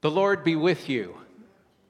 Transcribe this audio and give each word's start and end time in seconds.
The 0.00 0.10
Lord 0.12 0.44
be 0.44 0.54
with 0.54 0.88
you. 0.88 1.16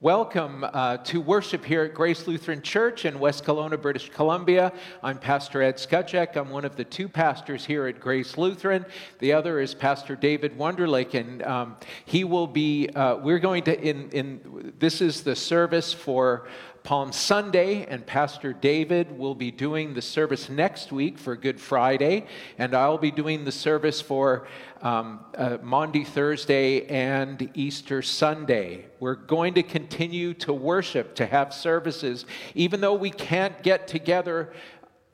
Welcome 0.01 0.65
uh, 0.65 0.97
to 0.97 1.21
worship 1.21 1.63
here 1.63 1.83
at 1.83 1.93
Grace 1.93 2.27
Lutheran 2.27 2.63
Church 2.63 3.05
in 3.05 3.19
West 3.19 3.45
Kelowna, 3.45 3.79
British 3.83 4.09
Columbia. 4.09 4.73
I'm 5.03 5.19
Pastor 5.19 5.61
Ed 5.61 5.77
Skutshek. 5.77 6.35
I'm 6.35 6.49
one 6.49 6.65
of 6.65 6.75
the 6.75 6.85
two 6.85 7.07
pastors 7.07 7.67
here 7.67 7.87
at 7.87 8.01
Grace 8.01 8.39
Lutheran. 8.39 8.87
The 9.19 9.35
other 9.35 9.61
is 9.61 9.75
Pastor 9.75 10.17
David 10.17 10.57
Wunderlich, 10.57 11.13
and 11.13 11.43
um, 11.43 11.77
he 12.07 12.25
will 12.25 12.47
be. 12.47 12.89
Uh, 12.89 13.17
we're 13.17 13.39
going 13.39 13.65
to 13.65 13.79
in 13.79 14.09
in. 14.13 14.73
This 14.79 15.03
is 15.03 15.23
the 15.23 15.37
service 15.37 15.93
for 15.93 16.49
Palm 16.89 17.13
Sunday, 17.13 17.85
and 17.85 18.07
Pastor 18.07 18.55
David 18.55 19.19
will 19.19 19.35
be 19.35 19.51
doing 19.51 19.93
the 19.93 20.01
service 20.01 20.49
next 20.49 20.91
week 20.91 21.19
for 21.19 21.37
Good 21.37 21.61
Friday, 21.61 22.25
and 22.57 22.75
I'll 22.75 22.97
be 22.97 23.11
doing 23.11 23.45
the 23.45 23.53
service 23.53 24.01
for 24.01 24.49
um, 24.81 25.21
uh, 25.37 25.59
Maundy 25.63 26.03
Thursday 26.03 26.87
and 26.87 27.51
Easter 27.53 28.01
Sunday. 28.01 28.87
We're 29.01 29.17
going 29.17 29.53
to 29.53 29.63
continue 29.63 30.33
to 30.33 30.55
worship, 30.55 31.15
to 31.17 31.27
have 31.27 31.53
services, 31.53 32.25
even 32.55 32.81
though 32.81 32.95
we 32.95 33.11
can't 33.11 33.63
get 33.63 33.87
together 33.87 34.55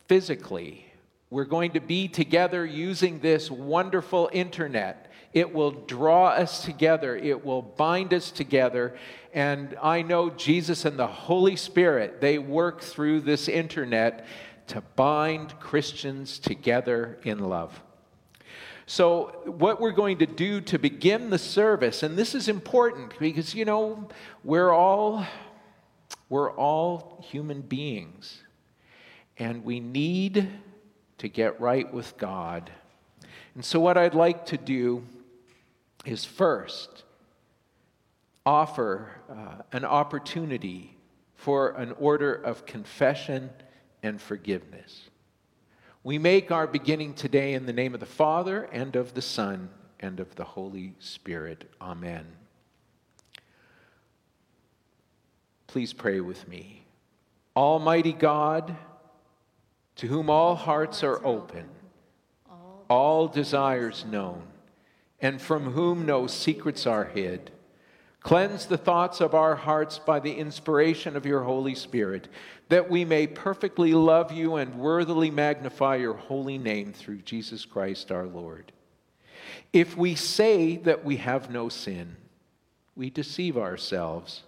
physically. 0.07 0.87
We're 1.29 1.45
going 1.45 1.73
to 1.73 1.81
be 1.81 2.07
together 2.07 2.65
using 2.65 3.19
this 3.19 3.51
wonderful 3.51 4.31
internet. 4.33 5.04
It 5.35 5.53
will 5.53 5.73
draw 5.73 6.29
us 6.29 6.65
together, 6.65 7.17
it 7.17 7.45
will 7.45 7.61
bind 7.61 8.15
us 8.15 8.31
together, 8.31 8.97
and 9.35 9.77
I 9.83 10.03
know 10.03 10.31
Jesus 10.31 10.85
and 10.85 10.97
the 10.97 11.09
Holy 11.09 11.57
Spirit, 11.57 12.21
they 12.21 12.39
work 12.39 12.81
through 12.81 13.23
this 13.23 13.49
internet 13.49 14.27
to 14.69 14.81
bind 14.95 15.59
Christians 15.59 16.39
together 16.39 17.19
in 17.25 17.41
love. 17.41 17.83
So, 18.87 19.43
what 19.45 19.81
we're 19.81 19.91
going 19.91 20.19
to 20.19 20.27
do 20.27 20.61
to 20.61 20.79
begin 20.79 21.31
the 21.31 21.39
service, 21.39 22.05
and 22.05 22.17
this 22.17 22.35
is 22.35 22.49
important 22.49 23.19
because, 23.19 23.55
you 23.57 23.65
know, 23.65 24.09
we're 24.45 24.71
all, 24.71 25.27
we're 26.29 26.53
all 26.53 27.25
human 27.29 27.63
beings, 27.63 28.43
and 29.37 29.65
we 29.65 29.81
need 29.81 30.49
to 31.19 31.29
get 31.29 31.61
right 31.61 31.93
with 31.93 32.17
God. 32.19 32.71
And 33.55 33.65
so, 33.65 33.81
what 33.81 33.97
I'd 33.97 34.15
like 34.15 34.47
to 34.47 34.59
do 34.59 35.03
is 36.05 36.25
first 36.25 37.05
offer 38.47 39.11
uh, 39.31 39.63
an 39.73 39.85
opportunity 39.85 40.97
for 41.35 41.71
an 41.71 41.93
order 41.99 42.35
of 42.35 42.67
confession 42.67 43.51
and 44.03 44.21
forgiveness. 44.21 45.09
We 46.03 46.19
make 46.19 46.51
our 46.51 46.67
beginning 46.67 47.15
today 47.15 47.55
in 47.55 47.65
the 47.65 47.73
name 47.73 47.95
of 47.95 48.01
the 48.01 48.07
Father 48.07 48.65
and 48.65 48.95
of 48.97 49.15
the 49.15 49.23
Son 49.23 49.71
and 50.01 50.21
of 50.21 50.35
the 50.35 50.45
Holy 50.45 50.95
Spirit. 50.99 51.71
Amen. 51.81 52.27
Please 55.67 55.95
pray 55.95 56.21
with 56.21 56.47
me. 56.47 56.85
Almighty 57.57 58.13
God, 58.13 58.77
to 59.97 60.07
whom 60.07 60.29
all 60.29 60.55
hearts 60.55 61.03
are 61.03 61.25
open, 61.25 61.69
all 62.91 63.27
desires 63.27 64.05
known, 64.05 64.43
and 65.25 65.41
from 65.41 65.73
whom 65.73 66.07
no 66.07 66.29
secrets 66.29 66.87
are 66.87 67.07
hid, 67.07 67.51
Cleanse 68.25 68.65
the 68.65 68.79
thoughts 68.79 69.21
of 69.21 69.35
our 69.35 69.55
hearts 69.55 69.99
by 69.99 70.19
the 70.19 70.33
inspiration 70.33 71.15
of 71.15 71.27
your 71.27 71.43
Holy 71.43 71.75
Spirit, 71.75 72.27
that 72.71 72.89
we 72.89 73.05
may 73.05 73.27
perfectly 73.27 73.93
love 73.93 74.33
you 74.33 74.57
and 74.57 74.77
worthily 74.77 75.31
magnify 75.31 75.97
your 75.97 76.15
holy 76.15 76.57
name 76.57 76.95
through 76.95 77.19
Jesus 77.19 77.67
Christ 77.67 78.11
our 78.11 78.25
Lord. 78.25 78.73
If 79.75 79.95
we 79.95 80.15
say 80.15 80.79
that 80.79 81.05
we 81.05 81.19
have 81.19 81.51
no 81.51 81.69
sin, 81.69 82.17
we 82.97 83.11
deceive 83.11 83.59
ourselves. 83.59 84.45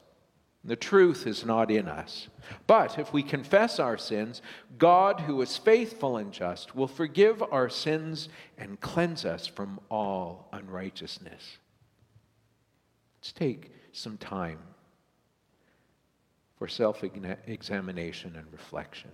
The 0.67 0.77
truth 0.77 1.28
is 1.28 1.44
not 1.44 1.71
in 1.71 1.87
us. 1.87 2.27
But 2.66 2.99
if 2.99 3.12
we 3.12 3.22
confess 3.22 3.78
our 3.78 3.97
sins, 3.97 4.43
God, 4.78 5.21
who 5.21 5.41
is 5.41 5.56
faithful 5.56 6.16
and 6.16 6.32
just, 6.32 6.75
will 6.75 6.88
forgive 6.88 7.41
our 7.41 7.69
sins 7.69 8.28
and 8.59 8.81
cleanse 8.81 9.25
us 9.25 9.47
from 9.47 9.78
all 9.88 10.49
unrighteousness. 10.53 11.59
Let's 13.19 13.32
take 13.32 13.71
some 13.93 14.19
time 14.19 14.59
for 16.59 16.66
self 16.66 17.05
examination 17.47 18.34
and 18.34 18.47
reflection. 18.53 19.12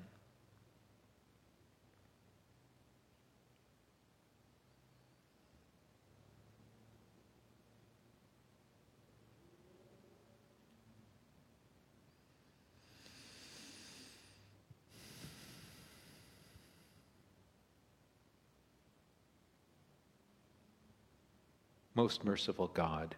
Most 22.02 22.24
merciful 22.24 22.66
God 22.74 23.14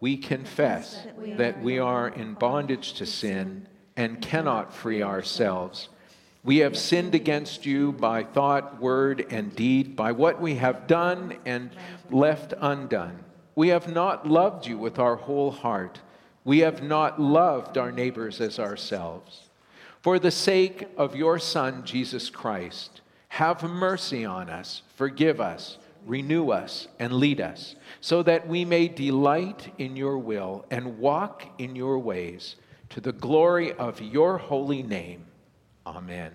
we 0.00 0.16
confess 0.16 1.06
that 1.36 1.60
we 1.60 1.78
are 1.78 2.08
in 2.08 2.32
bondage 2.32 2.94
to 2.94 3.04
sin 3.04 3.68
and 3.98 4.22
cannot 4.22 4.72
free 4.72 5.02
ourselves. 5.02 5.90
We 6.42 6.58
have 6.58 6.74
sinned 6.74 7.14
against 7.14 7.66
you 7.66 7.92
by 7.92 8.22
thought, 8.22 8.80
word, 8.80 9.26
and 9.28 9.54
deed, 9.54 9.94
by 9.94 10.12
what 10.12 10.40
we 10.40 10.54
have 10.54 10.86
done 10.86 11.36
and 11.44 11.68
left 12.10 12.54
undone. 12.58 13.18
We 13.54 13.68
have 13.68 13.92
not 13.92 14.26
loved 14.26 14.66
you 14.66 14.78
with 14.78 14.98
our 14.98 15.16
whole 15.16 15.50
heart. 15.50 16.00
We 16.46 16.60
have 16.60 16.82
not 16.82 17.20
loved 17.20 17.76
our 17.76 17.92
neighbors 17.92 18.40
as 18.40 18.58
ourselves. 18.58 19.50
For 20.00 20.18
the 20.18 20.30
sake 20.30 20.88
of 20.96 21.14
your 21.14 21.38
Son, 21.38 21.84
Jesus 21.84 22.30
Christ, 22.30 23.02
have 23.28 23.62
mercy 23.62 24.24
on 24.24 24.48
us, 24.48 24.80
forgive 24.96 25.42
us 25.42 25.76
renew 26.08 26.50
us, 26.50 26.88
and 26.98 27.12
lead 27.12 27.40
us, 27.40 27.76
so 28.00 28.22
that 28.22 28.48
we 28.48 28.64
may 28.64 28.88
delight 28.88 29.72
in 29.78 29.94
your 29.94 30.18
will 30.18 30.64
and 30.70 30.98
walk 30.98 31.44
in 31.58 31.76
your 31.76 31.98
ways 31.98 32.56
to 32.88 33.00
the 33.00 33.12
glory 33.12 33.72
of 33.74 34.00
your 34.00 34.38
holy 34.38 34.82
name. 34.82 35.26
Amen. 35.86 36.32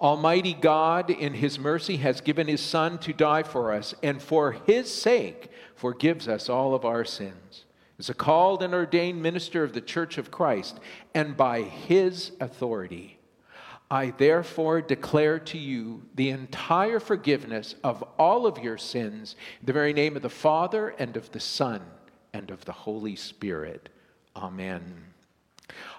Almighty 0.00 0.52
God, 0.52 1.10
in 1.10 1.34
his 1.34 1.60
mercy, 1.60 1.98
has 1.98 2.20
given 2.20 2.48
his 2.48 2.60
Son 2.60 2.98
to 2.98 3.12
die 3.12 3.44
for 3.44 3.72
us, 3.72 3.94
and 4.02 4.20
for 4.20 4.52
his 4.66 4.92
sake 4.92 5.48
forgives 5.76 6.26
us 6.26 6.48
all 6.48 6.74
of 6.74 6.84
our 6.84 7.04
sins. 7.04 7.64
As 8.00 8.10
a 8.10 8.14
called 8.14 8.64
and 8.64 8.74
ordained 8.74 9.22
minister 9.22 9.62
of 9.62 9.74
the 9.74 9.80
Church 9.80 10.18
of 10.18 10.32
Christ, 10.32 10.80
and 11.14 11.36
by 11.36 11.62
his 11.62 12.32
authority, 12.40 13.20
I 13.92 14.14
therefore 14.16 14.80
declare 14.80 15.38
to 15.38 15.58
you 15.58 16.00
the 16.14 16.30
entire 16.30 16.98
forgiveness 16.98 17.74
of 17.84 18.02
all 18.18 18.46
of 18.46 18.56
your 18.56 18.78
sins 18.78 19.36
in 19.60 19.66
the 19.66 19.74
very 19.74 19.92
name 19.92 20.16
of 20.16 20.22
the 20.22 20.30
Father 20.30 20.94
and 20.98 21.14
of 21.14 21.30
the 21.32 21.40
Son 21.40 21.82
and 22.32 22.50
of 22.50 22.64
the 22.64 22.72
Holy 22.72 23.16
Spirit. 23.16 23.90
Amen. 24.34 25.04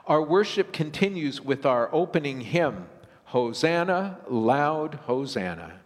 Our 0.08 0.24
worship 0.24 0.74
continues 0.74 1.40
with 1.40 1.68
our 1.68 1.94
opening 1.94 2.42
hymn, 2.42 2.88
Hosanna, 3.26 4.22
loud 4.28 4.96
Hosanna. 5.06 5.83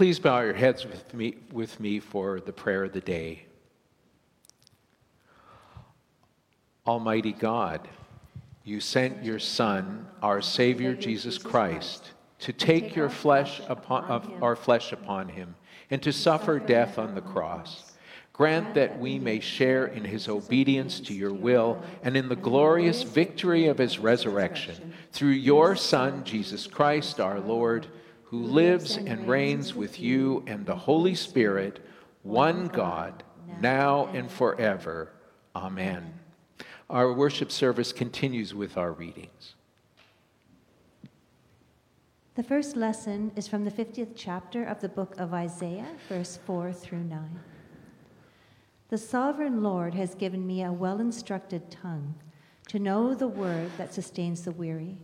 Please 0.00 0.18
bow 0.18 0.40
your 0.40 0.54
heads 0.54 0.86
with 0.86 1.12
me, 1.12 1.34
with 1.52 1.78
me 1.78 2.00
for 2.00 2.40
the 2.40 2.54
prayer 2.54 2.84
of 2.84 2.94
the 2.94 3.02
day. 3.02 3.44
Almighty 6.86 7.32
God, 7.32 7.86
you 8.64 8.80
sent 8.80 9.22
your 9.22 9.38
Son, 9.38 10.06
our 10.22 10.40
Savior 10.40 10.94
Jesus 10.94 11.36
Christ, 11.36 12.12
to 12.38 12.50
take 12.50 12.96
your 12.96 13.10
flesh 13.10 13.60
upon, 13.68 14.32
our 14.40 14.56
flesh 14.56 14.90
upon 14.90 15.28
him 15.28 15.54
and 15.90 16.02
to 16.02 16.14
suffer 16.14 16.58
death 16.58 16.98
on 16.98 17.14
the 17.14 17.20
cross. 17.20 17.92
Grant 18.32 18.72
that 18.72 18.98
we 18.98 19.18
may 19.18 19.38
share 19.38 19.84
in 19.84 20.04
his 20.04 20.30
obedience 20.30 20.98
to 21.00 21.12
your 21.12 21.34
will 21.34 21.82
and 22.02 22.16
in 22.16 22.30
the 22.30 22.36
glorious 22.36 23.02
victory 23.02 23.66
of 23.66 23.76
his 23.76 23.98
resurrection 23.98 24.94
through 25.12 25.28
your 25.32 25.76
Son, 25.76 26.24
Jesus 26.24 26.66
Christ 26.66 27.20
our 27.20 27.38
Lord, 27.38 27.86
who 28.30 28.44
lives 28.44 28.96
and 28.96 29.26
reigns 29.26 29.74
with 29.74 29.98
you 29.98 30.44
and 30.46 30.64
the 30.64 30.76
Holy 30.76 31.16
Spirit, 31.16 31.84
one 32.22 32.68
God, 32.68 33.24
now 33.60 34.06
and 34.14 34.30
forever. 34.30 35.10
Amen. 35.56 36.14
Our 36.88 37.12
worship 37.12 37.50
service 37.50 37.92
continues 37.92 38.54
with 38.54 38.76
our 38.76 38.92
readings. 38.92 39.56
The 42.36 42.44
first 42.44 42.76
lesson 42.76 43.32
is 43.34 43.48
from 43.48 43.64
the 43.64 43.70
50th 43.72 44.12
chapter 44.14 44.64
of 44.64 44.80
the 44.80 44.88
book 44.88 45.16
of 45.18 45.34
Isaiah, 45.34 45.88
verse 46.08 46.38
4 46.46 46.72
through 46.72 47.02
9. 47.02 47.40
The 48.90 48.98
sovereign 48.98 49.60
Lord 49.60 49.94
has 49.94 50.14
given 50.14 50.46
me 50.46 50.62
a 50.62 50.72
well 50.72 51.00
instructed 51.00 51.68
tongue 51.68 52.14
to 52.68 52.78
know 52.78 53.12
the 53.12 53.26
word 53.26 53.72
that 53.76 53.92
sustains 53.92 54.42
the 54.42 54.52
weary. 54.52 54.98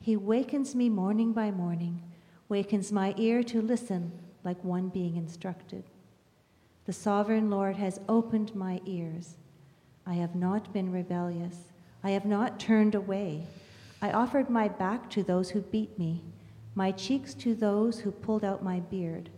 He 0.00 0.16
wakens 0.16 0.74
me 0.74 0.88
morning 0.88 1.32
by 1.32 1.52
morning, 1.52 2.02
wakens 2.48 2.90
my 2.90 3.14
ear 3.16 3.42
to 3.44 3.60
listen 3.60 4.12
like 4.44 4.62
one 4.64 4.88
being 4.88 5.16
instructed. 5.16 5.84
The 6.86 6.92
sovereign 6.92 7.50
Lord 7.50 7.76
has 7.76 8.00
opened 8.08 8.54
my 8.54 8.80
ears. 8.86 9.36
I 10.06 10.14
have 10.14 10.34
not 10.34 10.72
been 10.72 10.90
rebellious. 10.90 11.56
I 12.02 12.10
have 12.10 12.24
not 12.24 12.58
turned 12.58 12.94
away. 12.94 13.46
I 14.00 14.12
offered 14.12 14.48
my 14.48 14.68
back 14.68 15.10
to 15.10 15.22
those 15.22 15.50
who 15.50 15.60
beat 15.60 15.98
me, 15.98 16.22
my 16.74 16.92
cheeks 16.92 17.34
to 17.34 17.54
those 17.54 18.00
who 18.00 18.10
pulled 18.10 18.44
out 18.44 18.62
my 18.62 18.80
beard. 18.80 19.28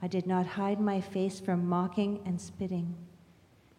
I 0.00 0.06
did 0.06 0.26
not 0.26 0.46
hide 0.46 0.80
my 0.80 1.00
face 1.00 1.40
from 1.40 1.68
mocking 1.68 2.20
and 2.24 2.40
spitting. 2.40 2.94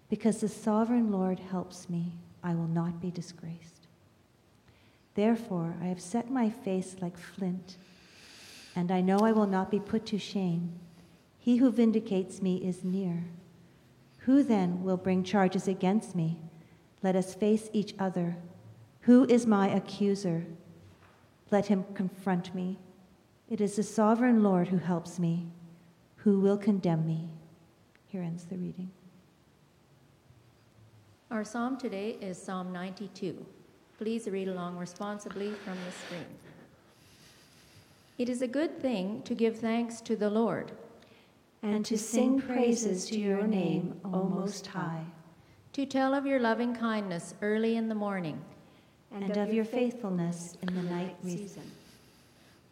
Because 0.09 0.41
the 0.41 0.49
sovereign 0.49 1.11
Lord 1.11 1.39
helps 1.39 1.89
me, 1.89 2.13
I 2.43 2.55
will 2.55 2.67
not 2.67 2.99
be 2.99 3.11
disgraced. 3.11 3.87
Therefore, 5.15 5.75
I 5.81 5.85
have 5.85 6.01
set 6.01 6.31
my 6.31 6.49
face 6.49 6.95
like 6.99 7.17
flint, 7.17 7.77
and 8.75 8.91
I 8.91 9.01
know 9.01 9.19
I 9.19 9.31
will 9.31 9.47
not 9.47 9.71
be 9.71 9.79
put 9.79 10.05
to 10.07 10.17
shame. 10.17 10.73
He 11.37 11.57
who 11.57 11.71
vindicates 11.71 12.41
me 12.41 12.57
is 12.57 12.83
near. 12.83 13.25
Who 14.19 14.43
then 14.43 14.83
will 14.83 14.97
bring 14.97 15.23
charges 15.23 15.67
against 15.67 16.15
me? 16.15 16.39
Let 17.01 17.15
us 17.15 17.33
face 17.33 17.69
each 17.73 17.95
other. 17.97 18.35
Who 19.01 19.25
is 19.25 19.47
my 19.47 19.69
accuser? 19.69 20.45
Let 21.51 21.67
him 21.67 21.85
confront 21.93 22.53
me. 22.53 22.77
It 23.49 23.61
is 23.61 23.75
the 23.75 23.83
sovereign 23.83 24.43
Lord 24.43 24.67
who 24.67 24.77
helps 24.77 25.17
me. 25.17 25.47
Who 26.17 26.39
will 26.39 26.57
condemn 26.57 27.07
me? 27.07 27.29
Here 28.07 28.21
ends 28.21 28.45
the 28.45 28.57
reading. 28.57 28.91
Our 31.31 31.43
psalm 31.43 31.77
today 31.77 32.17
is 32.21 32.41
Psalm 32.41 32.71
92. 32.73 33.45
Please 33.97 34.27
read 34.27 34.47
along 34.47 34.77
responsibly 34.77 35.51
from 35.51 35.77
the 35.85 35.91
screen. 35.91 36.25
It 38.19 38.27
is 38.27 38.41
a 38.41 38.47
good 38.47 38.81
thing 38.81 39.21
to 39.21 39.33
give 39.33 39.59
thanks 39.59 40.01
to 40.01 40.17
the 40.17 40.29
Lord 40.29 40.73
and 41.63 41.85
to 41.85 41.97
sing 41.97 42.41
praises 42.41 43.05
to 43.05 43.17
your 43.17 43.47
name, 43.47 43.97
O 44.03 44.25
Most 44.25 44.67
High, 44.67 45.05
to 45.71 45.85
tell 45.85 46.13
of 46.13 46.25
your 46.25 46.41
loving 46.41 46.75
kindness 46.75 47.33
early 47.41 47.77
in 47.77 47.87
the 47.87 47.95
morning, 47.95 48.43
and 49.09 49.37
of 49.37 49.53
your 49.53 49.63
faithfulness 49.63 50.57
in 50.61 50.75
the 50.75 50.83
night 50.83 51.15
season, 51.23 51.63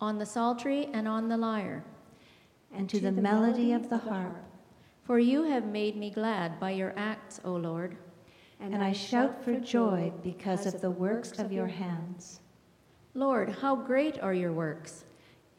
on 0.02 0.20
the 0.20 0.26
psaltery 0.26 0.90
and 0.92 1.08
on 1.08 1.30
the 1.30 1.38
lyre, 1.38 1.82
and 2.76 2.90
to 2.90 3.00
the 3.00 3.12
melody 3.14 3.72
of 3.72 3.90
the 3.90 4.00
harp. 4.00 4.36
For 5.06 5.18
you 5.18 5.44
have 5.44 5.66
made 5.66 5.96
me 5.96 6.10
glad 6.10 6.60
by 6.60 6.72
your 6.72 6.94
acts, 6.98 7.40
O 7.46 7.54
Lord. 7.54 7.96
And 8.60 8.84
I 8.84 8.92
shout 8.92 9.42
for 9.46 9.58
joy 9.62 10.12
because 10.24 10.66
of 10.66 10.82
the 10.82 10.92
works 10.92 11.40
of 11.40 11.54
your 11.54 11.68
hands. 11.68 12.42
Lord, 13.14 13.50
how 13.62 13.78
great 13.78 14.20
are 14.20 14.34
your 14.34 14.52
works! 14.52 15.06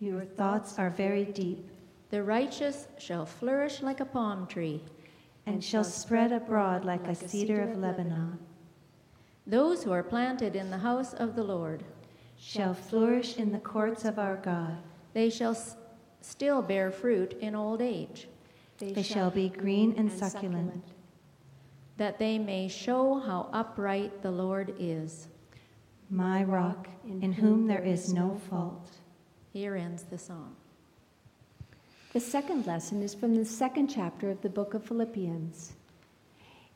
Your 0.01 0.25
thoughts 0.25 0.79
are 0.79 0.91
very 0.91 1.25
deep. 1.25 1.69
The 2.11 2.23
righteous 2.23 2.89
shall 2.99 3.27
flourish 3.27 3.83
like 3.83 4.01
a 4.01 4.05
palm 4.05 4.47
tree, 4.47 4.83
and 5.47 5.63
shall 5.63 5.85
spread 5.85 6.33
abroad 6.33 6.85
like 6.85 7.07
a 7.07 7.15
cedar 7.15 7.63
of 7.63 7.77
Lebanon. 7.77 8.39
Those 9.47 9.83
who 9.83 9.93
are 9.93 10.03
planted 10.03 10.55
in 10.57 10.71
the 10.71 10.79
house 10.79 11.15
of 11.15 11.35
the 11.35 11.43
Lord 11.43 11.83
shall 12.39 12.75
flourish 12.75 13.37
in 13.39 13.51
the 13.51 13.59
courts 13.59 14.05
of 14.05 14.19
our 14.19 14.37
God. 14.37 14.77
They 15.15 15.31
shall 15.31 15.53
s- 15.53 15.77
still 16.21 16.63
bear 16.63 16.91
fruit 16.91 17.33
in 17.41 17.55
old 17.55 17.81
age. 17.83 18.29
They 18.79 19.03
shall 19.03 19.31
be 19.31 19.49
green 19.49 19.95
and 19.97 20.13
succulent, 20.13 20.85
that 21.97 22.19
they 22.19 22.39
may 22.39 22.69
show 22.69 23.19
how 23.19 23.49
upright 23.53 24.23
the 24.23 24.31
Lord 24.31 24.75
is. 24.79 25.29
my 26.11 26.43
rock, 26.45 26.89
in 27.21 27.33
whom 27.33 27.67
there 27.67 27.83
is 27.85 28.15
no 28.15 28.37
fault. 28.49 28.98
Here 29.59 29.75
ends 29.75 30.05
the 30.05 30.19
psalm. 30.19 30.55
The 32.13 32.21
second 32.21 32.69
lesson 32.69 33.03
is 33.03 33.13
from 33.13 33.35
the 33.35 33.45
second 33.45 33.89
chapter 33.89 34.31
of 34.31 34.41
the 34.41 34.49
book 34.49 34.73
of 34.73 34.85
Philippians. 34.85 35.73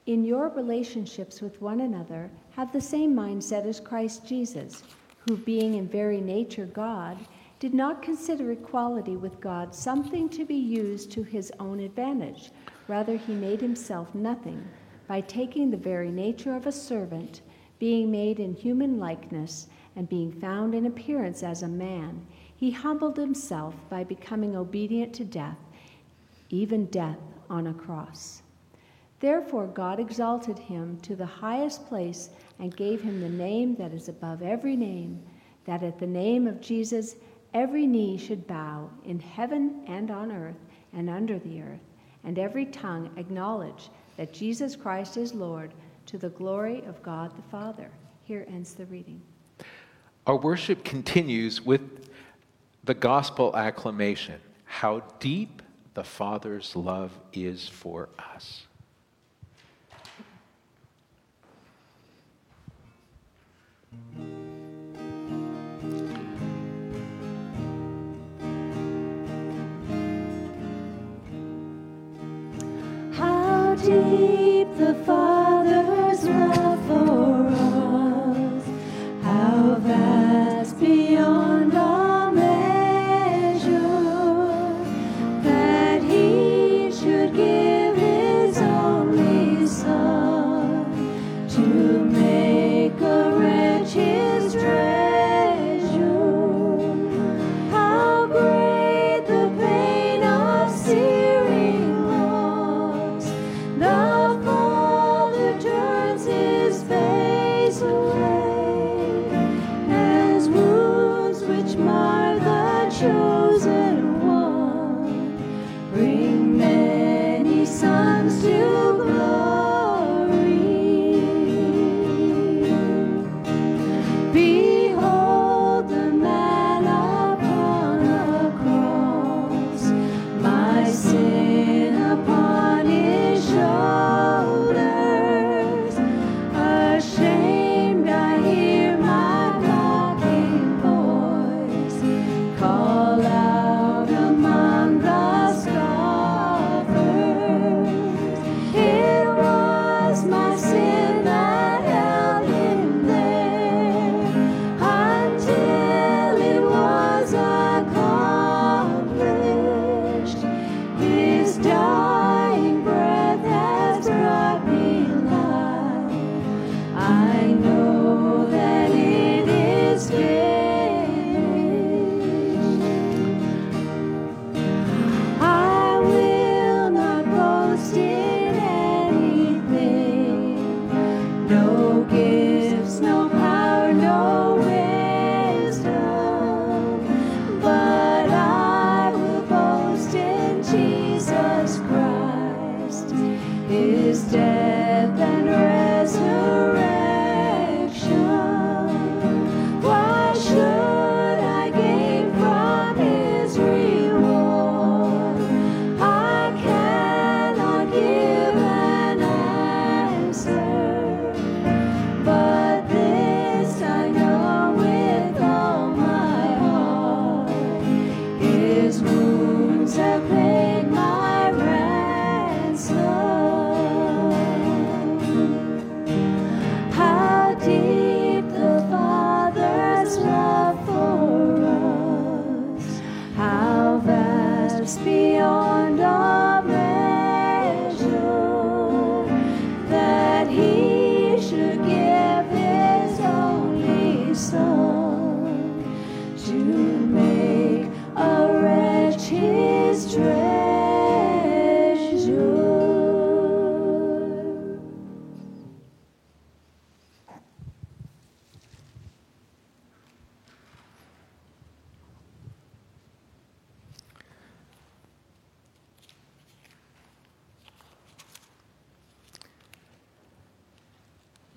In 0.06 0.24
your 0.24 0.48
relationships 0.48 1.40
with 1.40 1.62
one 1.62 1.82
another, 1.82 2.28
have 2.56 2.72
the 2.72 2.80
same 2.80 3.14
mindset 3.14 3.66
as 3.66 3.78
Christ 3.78 4.26
Jesus, 4.26 4.82
who, 5.28 5.36
being 5.36 5.74
in 5.74 5.86
very 5.86 6.20
nature 6.20 6.66
God, 6.66 7.18
did 7.60 7.72
not 7.72 8.02
consider 8.02 8.50
equality 8.50 9.14
with 9.14 9.40
God 9.40 9.72
something 9.72 10.28
to 10.30 10.44
be 10.44 10.56
used 10.56 11.12
to 11.12 11.22
his 11.22 11.52
own 11.60 11.78
advantage. 11.78 12.50
Rather, 12.88 13.16
he 13.16 13.32
made 13.32 13.60
himself 13.60 14.12
nothing 14.12 14.60
by 15.06 15.20
taking 15.20 15.70
the 15.70 15.76
very 15.76 16.10
nature 16.10 16.56
of 16.56 16.66
a 16.66 16.72
servant, 16.72 17.42
being 17.78 18.10
made 18.10 18.40
in 18.40 18.54
human 18.54 18.98
likeness, 18.98 19.68
and 19.94 20.08
being 20.08 20.32
found 20.32 20.74
in 20.74 20.86
appearance 20.86 21.44
as 21.44 21.62
a 21.62 21.68
man. 21.68 22.26
He 22.62 22.70
humbled 22.70 23.16
himself 23.16 23.74
by 23.90 24.04
becoming 24.04 24.54
obedient 24.54 25.12
to 25.14 25.24
death, 25.24 25.58
even 26.48 26.86
death 26.86 27.18
on 27.50 27.66
a 27.66 27.74
cross. 27.74 28.42
Therefore, 29.18 29.66
God 29.66 29.98
exalted 29.98 30.60
him 30.60 30.96
to 31.00 31.16
the 31.16 31.26
highest 31.26 31.84
place 31.88 32.30
and 32.60 32.76
gave 32.76 33.02
him 33.02 33.20
the 33.20 33.28
name 33.28 33.74
that 33.80 33.92
is 33.92 34.08
above 34.08 34.42
every 34.42 34.76
name, 34.76 35.20
that 35.64 35.82
at 35.82 35.98
the 35.98 36.06
name 36.06 36.46
of 36.46 36.60
Jesus 36.60 37.16
every 37.52 37.84
knee 37.84 38.16
should 38.16 38.46
bow 38.46 38.88
in 39.04 39.18
heaven 39.18 39.82
and 39.88 40.12
on 40.12 40.30
earth 40.30 40.62
and 40.92 41.10
under 41.10 41.40
the 41.40 41.62
earth, 41.62 41.82
and 42.22 42.38
every 42.38 42.66
tongue 42.66 43.10
acknowledge 43.16 43.90
that 44.16 44.32
Jesus 44.32 44.76
Christ 44.76 45.16
is 45.16 45.34
Lord 45.34 45.74
to 46.06 46.16
the 46.16 46.28
glory 46.28 46.84
of 46.84 47.02
God 47.02 47.36
the 47.36 47.42
Father. 47.50 47.90
Here 48.22 48.46
ends 48.48 48.74
the 48.74 48.86
reading. 48.86 49.20
Our 50.28 50.36
worship 50.36 50.84
continues 50.84 51.60
with 51.60 52.11
the 52.84 52.94
gospel 52.94 53.56
acclamation 53.56 54.40
How 54.64 55.00
deep 55.20 55.62
the 55.94 56.04
Father's 56.04 56.74
love 56.74 57.12
is 57.32 57.68
for 57.68 58.08
us. 58.18 58.66
How 73.12 73.74
deep 73.74 74.41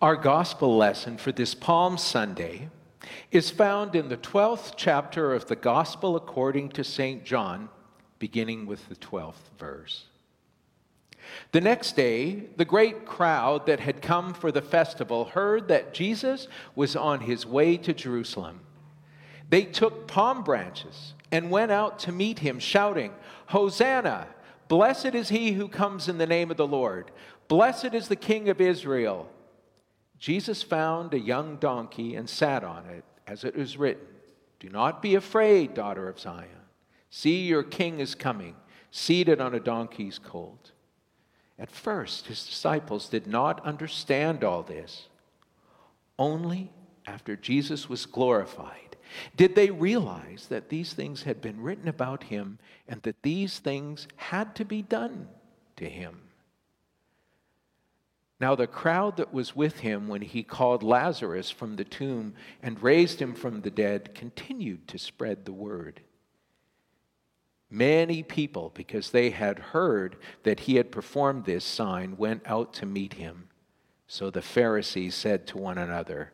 Our 0.05 0.15
gospel 0.15 0.77
lesson 0.77 1.17
for 1.17 1.31
this 1.31 1.55
Palm 1.55 1.97
Sunday 1.97 2.69
is 3.31 3.49
found 3.49 3.95
in 3.95 4.07
the 4.07 4.17
12th 4.17 4.73
chapter 4.77 5.33
of 5.33 5.47
the 5.47 5.55
Gospel 5.55 6.15
according 6.15 6.69
to 6.73 6.83
St. 6.83 7.25
John, 7.25 7.69
beginning 8.19 8.67
with 8.67 8.87
the 8.87 8.97
12th 8.97 9.49
verse. 9.57 10.05
The 11.53 11.61
next 11.61 11.95
day, 11.95 12.43
the 12.55 12.65
great 12.65 13.07
crowd 13.07 13.65
that 13.65 13.79
had 13.79 14.03
come 14.03 14.35
for 14.35 14.51
the 14.51 14.61
festival 14.61 15.25
heard 15.25 15.69
that 15.69 15.95
Jesus 15.95 16.47
was 16.75 16.95
on 16.95 17.21
his 17.21 17.47
way 17.47 17.75
to 17.77 17.91
Jerusalem. 17.91 18.59
They 19.49 19.63
took 19.63 20.05
palm 20.05 20.43
branches 20.43 21.15
and 21.31 21.49
went 21.49 21.71
out 21.71 21.97
to 22.01 22.11
meet 22.11 22.37
him, 22.37 22.59
shouting, 22.59 23.11
Hosanna! 23.47 24.27
Blessed 24.67 25.15
is 25.15 25.29
he 25.29 25.53
who 25.53 25.67
comes 25.67 26.07
in 26.07 26.19
the 26.19 26.27
name 26.27 26.51
of 26.51 26.57
the 26.57 26.67
Lord. 26.67 27.09
Blessed 27.47 27.95
is 27.95 28.07
the 28.07 28.15
King 28.15 28.49
of 28.49 28.61
Israel. 28.61 29.31
Jesus 30.25 30.63
found 30.63 31.13
a 31.13 31.19
young 31.19 31.57
donkey 31.57 32.15
and 32.15 32.27
sat 32.27 32.63
on 32.63 32.87
it, 32.87 33.03
as 33.27 33.43
it 33.43 33.55
is 33.55 33.77
written 33.77 34.07
Do 34.59 34.69
not 34.69 34.99
be 34.99 35.13
afraid, 35.13 35.75
daughter 35.75 36.09
of 36.09 36.19
Zion. 36.19 36.49
See, 37.11 37.45
your 37.45 37.61
king 37.61 37.99
is 37.99 38.15
coming, 38.15 38.55
seated 38.89 39.39
on 39.39 39.53
a 39.53 39.59
donkey's 39.59 40.17
colt. 40.17 40.71
At 41.59 41.69
first, 41.69 42.25
his 42.25 42.43
disciples 42.43 43.07
did 43.07 43.27
not 43.27 43.63
understand 43.63 44.43
all 44.43 44.63
this. 44.63 45.09
Only 46.17 46.71
after 47.05 47.35
Jesus 47.35 47.87
was 47.87 48.07
glorified 48.07 48.97
did 49.37 49.53
they 49.53 49.69
realize 49.69 50.47
that 50.49 50.69
these 50.69 50.91
things 50.93 51.21
had 51.21 51.39
been 51.39 51.61
written 51.61 51.87
about 51.87 52.23
him 52.23 52.57
and 52.87 52.99
that 53.03 53.21
these 53.21 53.59
things 53.59 54.07
had 54.15 54.55
to 54.55 54.65
be 54.65 54.81
done 54.81 55.27
to 55.75 55.87
him. 55.87 56.24
Now, 58.39 58.53
the 58.55 58.67
crowd 58.67 59.17
that 59.17 59.33
was 59.33 59.55
with 59.55 59.79
him 59.79 60.07
when 60.07 60.21
he 60.21 60.43
called 60.43 60.83
Lazarus 60.83 61.49
from 61.49 61.77
the 61.77 61.85
tomb 61.85 62.33
and 62.61 62.81
raised 62.83 63.21
him 63.21 63.33
from 63.33 63.61
the 63.61 63.71
dead 63.71 64.13
continued 64.13 64.87
to 64.89 64.97
spread 64.97 65.45
the 65.45 65.53
word. 65.53 66.01
Many 67.69 68.23
people, 68.23 68.71
because 68.73 69.11
they 69.11 69.29
had 69.29 69.59
heard 69.59 70.17
that 70.43 70.61
he 70.61 70.75
had 70.75 70.91
performed 70.91 71.45
this 71.45 71.63
sign, 71.63 72.17
went 72.17 72.43
out 72.45 72.73
to 72.75 72.85
meet 72.85 73.13
him. 73.13 73.49
So 74.07 74.29
the 74.29 74.41
Pharisees 74.41 75.15
said 75.15 75.47
to 75.47 75.57
one 75.57 75.77
another, 75.77 76.31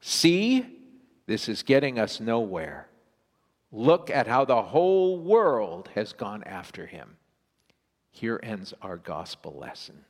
See, 0.00 0.66
this 1.26 1.48
is 1.48 1.62
getting 1.62 1.98
us 1.98 2.20
nowhere. 2.20 2.88
Look 3.72 4.10
at 4.10 4.26
how 4.26 4.44
the 4.44 4.62
whole 4.62 5.18
world 5.18 5.90
has 5.94 6.12
gone 6.12 6.44
after 6.44 6.86
him. 6.86 7.16
Here 8.10 8.40
ends 8.42 8.74
our 8.82 8.96
gospel 8.96 9.56
lesson. 9.58 10.04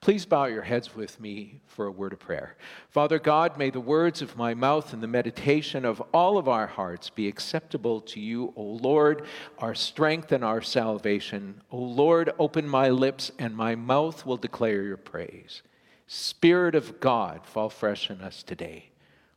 Please 0.00 0.26
bow 0.26 0.46
your 0.46 0.62
heads 0.62 0.94
with 0.94 1.20
me 1.20 1.60
for 1.66 1.86
a 1.86 1.90
word 1.90 2.12
of 2.12 2.18
prayer. 2.18 2.56
Father 2.90 3.18
God, 3.18 3.56
may 3.56 3.70
the 3.70 3.80
words 3.80 4.22
of 4.22 4.36
my 4.36 4.54
mouth 4.54 4.92
and 4.92 5.02
the 5.02 5.06
meditation 5.06 5.84
of 5.84 6.00
all 6.12 6.38
of 6.38 6.48
our 6.48 6.66
hearts 6.66 7.10
be 7.10 7.28
acceptable 7.28 8.00
to 8.00 8.20
you, 8.20 8.52
O 8.56 8.62
Lord, 8.62 9.26
our 9.58 9.74
strength 9.74 10.32
and 10.32 10.44
our 10.44 10.60
salvation. 10.60 11.60
O 11.70 11.78
Lord, 11.78 12.32
open 12.38 12.68
my 12.68 12.88
lips, 12.88 13.30
and 13.38 13.56
my 13.56 13.74
mouth 13.74 14.26
will 14.26 14.36
declare 14.36 14.82
your 14.82 14.96
praise. 14.96 15.62
Spirit 16.06 16.74
of 16.74 17.00
God, 17.00 17.46
fall 17.46 17.70
fresh 17.70 18.10
on 18.10 18.20
us 18.20 18.42
today. 18.42 18.90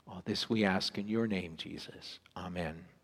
All 0.08 0.22
this 0.26 0.50
we 0.50 0.66
ask 0.66 0.98
in 0.98 1.08
your 1.08 1.28
name, 1.28 1.54
Jesus. 1.58 2.20
Amen. 2.36 2.95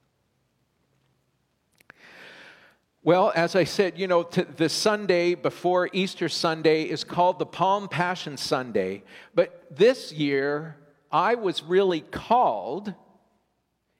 Well, 3.03 3.31
as 3.35 3.55
I 3.55 3.63
said, 3.63 3.97
you 3.97 4.05
know, 4.05 4.21
the 4.21 4.69
Sunday 4.69 5.33
before 5.33 5.89
Easter 5.91 6.29
Sunday 6.29 6.83
is 6.83 7.03
called 7.03 7.39
the 7.39 7.47
Palm 7.47 7.87
Passion 7.87 8.37
Sunday. 8.37 9.01
But 9.33 9.65
this 9.71 10.13
year, 10.13 10.75
I 11.11 11.33
was 11.33 11.63
really 11.63 12.01
called, 12.01 12.93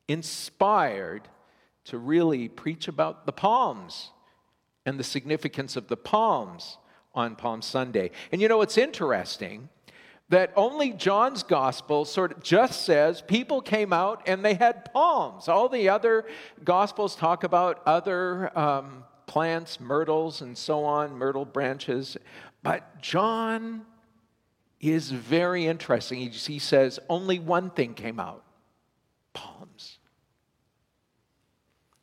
inspired 0.08 1.28
to 1.86 1.98
really 1.98 2.48
preach 2.48 2.88
about 2.88 3.26
the 3.26 3.32
palms 3.32 4.12
and 4.86 5.00
the 5.00 5.04
significance 5.04 5.76
of 5.76 5.88
the 5.88 5.98
palms 5.98 6.78
on 7.16 7.36
Palm 7.36 7.64
Sunday. 7.64 8.12
And 8.32 8.40
you 8.40 8.48
know, 8.48 8.62
it's 8.62 8.78
interesting 8.78 9.70
that 10.32 10.54
only 10.56 10.94
John's 10.94 11.44
gospel 11.44 12.06
sort 12.06 12.32
of 12.32 12.42
just 12.42 12.86
says 12.86 13.22
people 13.22 13.62
came 13.62 13.92
out 13.92 14.24
and 14.26 14.46
they 14.46 14.54
had 14.54 14.86
palms. 14.94 15.50
All 15.50 15.68
the 15.68 15.90
other 15.90 16.26
gospels 16.64 17.18
talk 17.18 17.44
about 17.44 17.82
other 17.86 18.58
um, 18.58 19.04
plants, 19.28 19.82
myrtles, 19.82 20.42
and 20.42 20.58
so 20.58 20.86
on, 20.86 21.18
myrtle 21.18 21.44
branches. 21.44 22.16
But 22.64 23.02
John 23.02 23.86
is 24.80 25.12
very 25.12 25.66
interesting. 25.66 26.20
He, 26.20 26.30
he 26.30 26.60
says 26.60 26.98
only 27.10 27.38
one 27.38 27.70
thing 27.70 27.94
came 27.94 28.20
out 28.20 28.46
palms. 29.34 30.00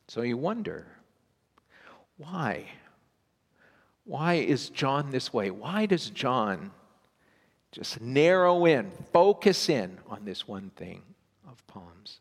So 0.07 0.21
you 0.21 0.37
wonder 0.37 0.87
why? 2.19 2.67
Why 4.05 4.35
is 4.35 4.69
John 4.69 5.13
this 5.13 5.33
way? 5.33 5.51
Why 5.51 5.87
does 5.87 6.11
John 6.11 6.73
just 7.73 8.01
narrow 8.01 8.65
in, 8.65 8.91
focus 9.13 9.69
in 9.69 9.99
on 10.09 10.25
this 10.25 10.49
one 10.49 10.71
thing 10.71 11.03
of 11.49 11.65
palms. 11.67 12.21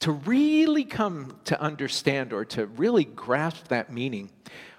To 0.00 0.12
really 0.12 0.84
come 0.84 1.38
to 1.44 1.58
understand 1.60 2.32
or 2.32 2.44
to 2.46 2.66
really 2.66 3.04
grasp 3.04 3.68
that 3.68 3.90
meaning, 3.90 4.30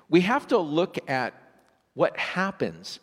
we 0.07 0.21
have 0.21 0.47
to 0.49 0.57
look 0.57 0.97
at 1.09 1.33
what 1.95 2.15
happens 2.17 2.99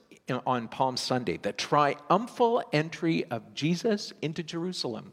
on 0.46 0.68
Palm 0.68 0.96
Sunday, 0.96 1.36
the 1.36 1.52
triumphal 1.52 2.62
entry 2.72 3.24
of 3.24 3.54
Jesus 3.54 4.12
into 4.22 4.42
Jerusalem. 4.42 5.12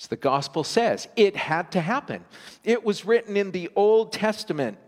As 0.00 0.06
the 0.06 0.16
gospel 0.16 0.64
says, 0.64 1.06
it 1.16 1.36
had 1.36 1.70
to 1.72 1.80
happen. 1.80 2.24
It 2.64 2.82
was 2.82 3.04
written 3.04 3.36
in 3.36 3.50
the 3.50 3.70
Old 3.76 4.12
Testament 4.12 4.78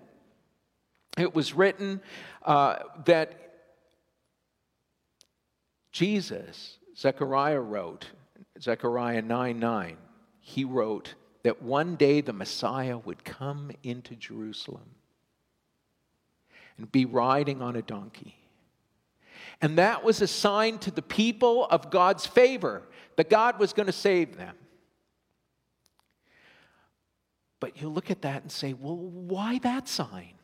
it 1.19 1.35
was 1.35 1.55
written 1.55 2.01
uh, 2.43 2.77
that 3.05 3.41
Jesus, 5.93 6.79
Zechariah 6.97 7.61
wrote, 7.61 8.11
Zechariah 8.61 9.23
9 9.23 9.59
9, 9.59 9.97
he 10.41 10.65
wrote 10.65 11.15
that 11.45 11.63
one 11.63 11.97
day 11.97 12.21
the 12.21 12.33
Messiah 12.33 12.99
would 12.99 13.25
come 13.25 13.71
into 13.83 14.17
Jerusalem. 14.17 14.97
and 16.77 16.91
be 16.91 17.05
riding 17.05 17.63
on 17.63 17.77
a 17.77 17.83
donkey. 17.83 18.37
And 19.61 19.79
that 19.79 20.03
was 20.03 20.21
a 20.21 20.27
sign 20.27 20.79
to 20.79 20.91
the 20.91 21.03
people 21.03 21.67
of 21.67 21.91
God's 21.91 22.27
favor 22.27 22.83
that 23.17 23.31
God 23.31 23.61
was 23.61 23.73
going 23.73 23.87
to 23.87 23.93
save 23.93 24.37
them. 24.37 24.57
But 27.61 27.81
you 27.81 27.89
look 27.89 28.11
at 28.11 28.23
that 28.23 28.43
and 28.43 28.51
say, 28.51 28.73
well, 28.73 28.97
why 28.97 29.59
that 29.59 29.89
sign? 29.89 30.35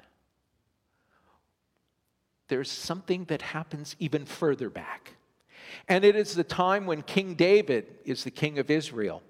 There's 2.50 2.70
something 2.70 3.24
that 3.26 3.40
happens 3.40 3.96
even 3.98 4.26
further 4.26 4.68
back. 4.68 5.14
And 5.88 6.04
it 6.04 6.16
is 6.16 6.34
the 6.34 6.44
time 6.44 6.84
when 6.84 7.02
King 7.02 7.34
David 7.34 7.86
is 8.04 8.24
the 8.24 8.30
king 8.30 8.58
of 8.58 8.70
Israel. 8.70 9.22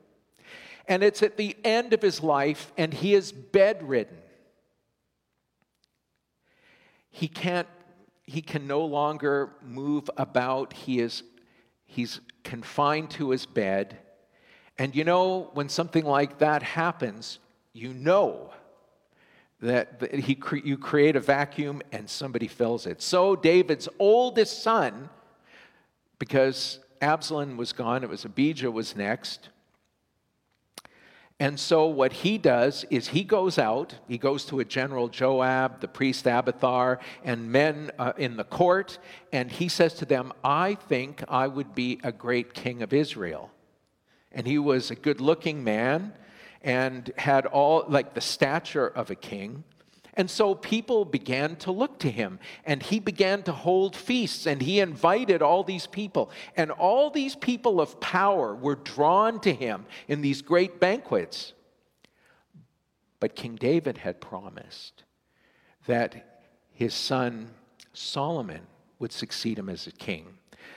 And 0.88 1.02
it's 1.02 1.22
at 1.22 1.36
the 1.36 1.54
end 1.62 1.92
of 1.92 2.00
his 2.00 2.22
life, 2.22 2.72
and 2.78 2.92
he 2.92 3.14
is 3.14 3.30
bedridden. 3.30 4.16
He 7.10 7.28
can't, 7.28 7.68
he 8.22 8.40
can 8.40 8.66
no 8.66 8.84
longer 8.86 9.50
move 9.62 10.10
about. 10.16 10.72
He 10.72 10.98
is, 10.98 11.22
he's 11.84 12.20
confined 12.42 13.10
to 13.10 13.30
his 13.30 13.44
bed. 13.44 13.98
And 14.78 14.96
you 14.96 15.04
know, 15.04 15.50
when 15.52 15.68
something 15.68 16.06
like 16.06 16.38
that 16.38 16.62
happens, 16.62 17.38
you 17.74 17.92
know 17.92 18.50
that 19.60 20.14
he, 20.14 20.38
you 20.64 20.78
create 20.78 21.16
a 21.16 21.20
vacuum 21.20 21.82
and 21.92 22.08
somebody 22.08 22.48
fills 22.48 22.86
it. 22.86 23.02
So 23.02 23.36
David's 23.36 23.88
oldest 23.98 24.62
son, 24.62 25.10
because 26.18 26.80
Absalom 27.00 27.56
was 27.56 27.72
gone, 27.72 28.02
it 28.02 28.08
was 28.08 28.24
Abijah 28.24 28.70
was 28.70 28.96
next. 28.96 29.50
And 31.38 31.58
so 31.58 31.86
what 31.86 32.12
he 32.12 32.36
does 32.36 32.84
is 32.90 33.08
he 33.08 33.24
goes 33.24 33.58
out, 33.58 33.94
he 34.06 34.18
goes 34.18 34.44
to 34.46 34.60
a 34.60 34.64
general 34.64 35.08
Joab, 35.08 35.80
the 35.80 35.88
priest 35.88 36.26
Abiathar, 36.26 37.00
and 37.24 37.50
men 37.50 37.90
uh, 37.98 38.12
in 38.18 38.36
the 38.36 38.44
court, 38.44 38.98
and 39.32 39.50
he 39.50 39.68
says 39.68 39.94
to 39.94 40.04
them, 40.04 40.34
I 40.44 40.74
think 40.74 41.24
I 41.28 41.46
would 41.46 41.74
be 41.74 41.98
a 42.04 42.12
great 42.12 42.52
king 42.52 42.82
of 42.82 42.92
Israel. 42.92 43.50
And 44.32 44.46
he 44.46 44.58
was 44.58 44.90
a 44.90 44.94
good 44.94 45.20
looking 45.20 45.64
man 45.64 46.12
and 46.62 47.12
had 47.16 47.46
all 47.46 47.84
like 47.88 48.14
the 48.14 48.20
stature 48.20 48.86
of 48.86 49.10
a 49.10 49.14
king. 49.14 49.64
And 50.14 50.28
so 50.28 50.54
people 50.54 51.04
began 51.04 51.56
to 51.56 51.72
look 51.72 51.98
to 52.00 52.10
him, 52.10 52.40
and 52.66 52.82
he 52.82 52.98
began 52.98 53.42
to 53.44 53.52
hold 53.52 53.94
feasts, 53.94 54.46
and 54.46 54.60
he 54.60 54.80
invited 54.80 55.40
all 55.40 55.62
these 55.62 55.86
people. 55.86 56.30
And 56.56 56.70
all 56.70 57.10
these 57.10 57.36
people 57.36 57.80
of 57.80 58.00
power 58.00 58.54
were 58.54 58.74
drawn 58.74 59.40
to 59.40 59.54
him 59.54 59.86
in 60.08 60.20
these 60.20 60.42
great 60.42 60.80
banquets. 60.80 61.52
But 63.20 63.36
King 63.36 63.54
David 63.54 63.98
had 63.98 64.20
promised 64.20 65.04
that 65.86 66.44
his 66.72 66.92
son 66.92 67.50
Solomon 67.92 68.62
would 68.98 69.12
succeed 69.12 69.58
him 69.58 69.68
as 69.68 69.86
a 69.86 69.92
king. 69.92 70.26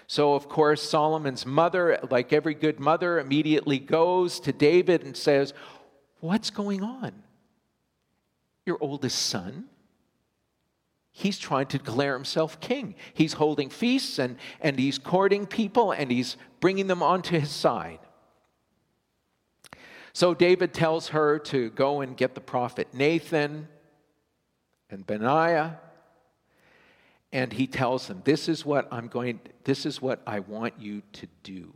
So, 0.07 0.33
of 0.33 0.49
course, 0.49 0.81
Solomon's 0.81 1.45
mother, 1.45 1.97
like 2.09 2.33
every 2.33 2.53
good 2.53 2.79
mother, 2.79 3.19
immediately 3.19 3.79
goes 3.79 4.39
to 4.41 4.51
David 4.51 5.03
and 5.03 5.15
says, 5.15 5.53
What's 6.23 6.49
going 6.49 6.83
on? 6.83 7.23
your 8.65 8.77
oldest 8.81 9.17
son. 9.23 9.65
He's 11.11 11.37
trying 11.37 11.67
to 11.67 11.77
declare 11.77 12.13
himself 12.13 12.59
king. 12.59 12.95
He's 13.13 13.33
holding 13.33 13.69
feasts 13.69 14.17
and, 14.17 14.37
and 14.61 14.79
he's 14.79 14.97
courting 14.97 15.45
people 15.45 15.91
and 15.91 16.11
he's 16.11 16.37
bringing 16.59 16.87
them 16.87 17.03
onto 17.03 17.39
his 17.39 17.51
side. 17.51 17.99
So 20.11 20.33
David 20.33 20.73
tells 20.73 21.09
her 21.09 21.39
to 21.39 21.69
go 21.71 22.01
and 22.01 22.17
get 22.17 22.35
the 22.35 22.41
prophet 22.41 22.87
Nathan 22.93 23.67
and 24.89 25.05
Benaiah. 25.05 25.79
And 27.31 27.51
he 27.51 27.65
tells 27.65 28.07
them, 28.07 28.21
This 28.25 28.47
is 28.47 28.63
what 28.63 28.87
I'm 28.91 29.07
going, 29.07 29.39
this 29.63 29.87
is 29.87 30.01
what 30.01 30.21
I 30.25 30.39
want 30.39 30.75
you 30.79 31.01
to 31.13 31.27
do. 31.41 31.73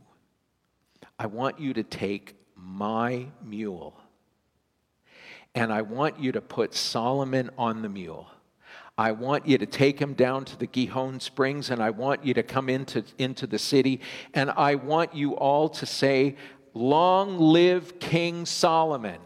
I 1.18 1.26
want 1.26 1.58
you 1.58 1.74
to 1.74 1.82
take 1.82 2.36
my 2.54 3.26
mule 3.42 4.00
and 5.58 5.72
I 5.72 5.82
want 5.82 6.20
you 6.20 6.30
to 6.32 6.40
put 6.40 6.72
Solomon 6.72 7.50
on 7.58 7.82
the 7.82 7.88
mule. 7.88 8.28
I 8.96 9.10
want 9.10 9.44
you 9.44 9.58
to 9.58 9.66
take 9.66 9.98
him 9.98 10.14
down 10.14 10.44
to 10.44 10.56
the 10.56 10.68
Gihon 10.68 11.18
Springs, 11.18 11.70
and 11.70 11.82
I 11.82 11.90
want 11.90 12.24
you 12.24 12.32
to 12.34 12.44
come 12.44 12.68
into, 12.68 13.02
into 13.18 13.44
the 13.48 13.58
city, 13.58 14.00
and 14.34 14.50
I 14.50 14.76
want 14.76 15.16
you 15.16 15.36
all 15.36 15.68
to 15.70 15.84
say, 15.84 16.36
Long 16.74 17.38
live 17.38 17.98
King 17.98 18.46
Solomon. 18.46 19.18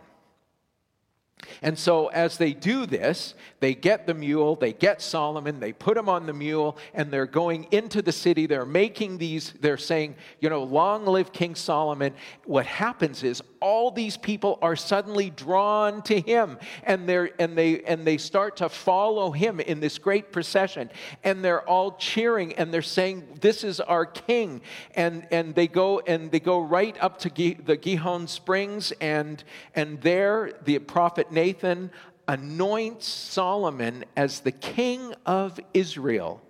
And 1.60 1.78
so, 1.78 2.06
as 2.06 2.38
they 2.38 2.54
do 2.54 2.86
this, 2.86 3.34
they 3.60 3.74
get 3.74 4.06
the 4.06 4.14
mule, 4.14 4.56
they 4.56 4.72
get 4.72 5.02
Solomon, 5.02 5.60
they 5.60 5.72
put 5.74 5.98
him 5.98 6.08
on 6.08 6.24
the 6.24 6.32
mule, 6.32 6.78
and 6.94 7.10
they're 7.10 7.26
going 7.26 7.66
into 7.72 8.00
the 8.00 8.12
city. 8.12 8.46
They're 8.46 8.64
making 8.64 9.18
these, 9.18 9.52
they're 9.60 9.76
saying, 9.76 10.14
you 10.40 10.48
know, 10.48 10.62
long 10.62 11.04
live 11.04 11.32
King 11.32 11.56
Solomon. 11.56 12.14
What 12.44 12.64
happens 12.64 13.22
is 13.22 13.42
all 13.62 13.90
these 13.90 14.16
people 14.16 14.58
are 14.60 14.76
suddenly 14.76 15.30
drawn 15.30 16.02
to 16.02 16.20
him, 16.20 16.58
and, 16.82 17.08
they're, 17.08 17.30
and, 17.38 17.56
they, 17.56 17.80
and 17.82 18.04
they 18.04 18.18
start 18.18 18.56
to 18.58 18.68
follow 18.68 19.30
him 19.30 19.60
in 19.60 19.80
this 19.80 19.98
great 19.98 20.32
procession. 20.32 20.90
And 21.22 21.44
they're 21.44 21.66
all 21.66 21.92
cheering, 21.92 22.52
and 22.54 22.74
they're 22.74 22.82
saying, 22.82 23.38
This 23.40 23.64
is 23.64 23.80
our 23.80 24.04
king. 24.04 24.60
And, 24.94 25.26
and, 25.30 25.54
they, 25.54 25.68
go, 25.68 26.00
and 26.00 26.30
they 26.30 26.40
go 26.40 26.60
right 26.60 26.96
up 27.00 27.18
to 27.20 27.30
the 27.30 27.76
Gihon 27.76 28.26
Springs, 28.26 28.92
and, 29.00 29.42
and 29.74 30.00
there 30.02 30.52
the 30.64 30.78
prophet 30.80 31.30
Nathan 31.30 31.90
anoints 32.26 33.06
Solomon 33.06 34.04
as 34.16 34.40
the 34.40 34.52
king 34.52 35.14
of 35.24 35.60
Israel. 35.72 36.42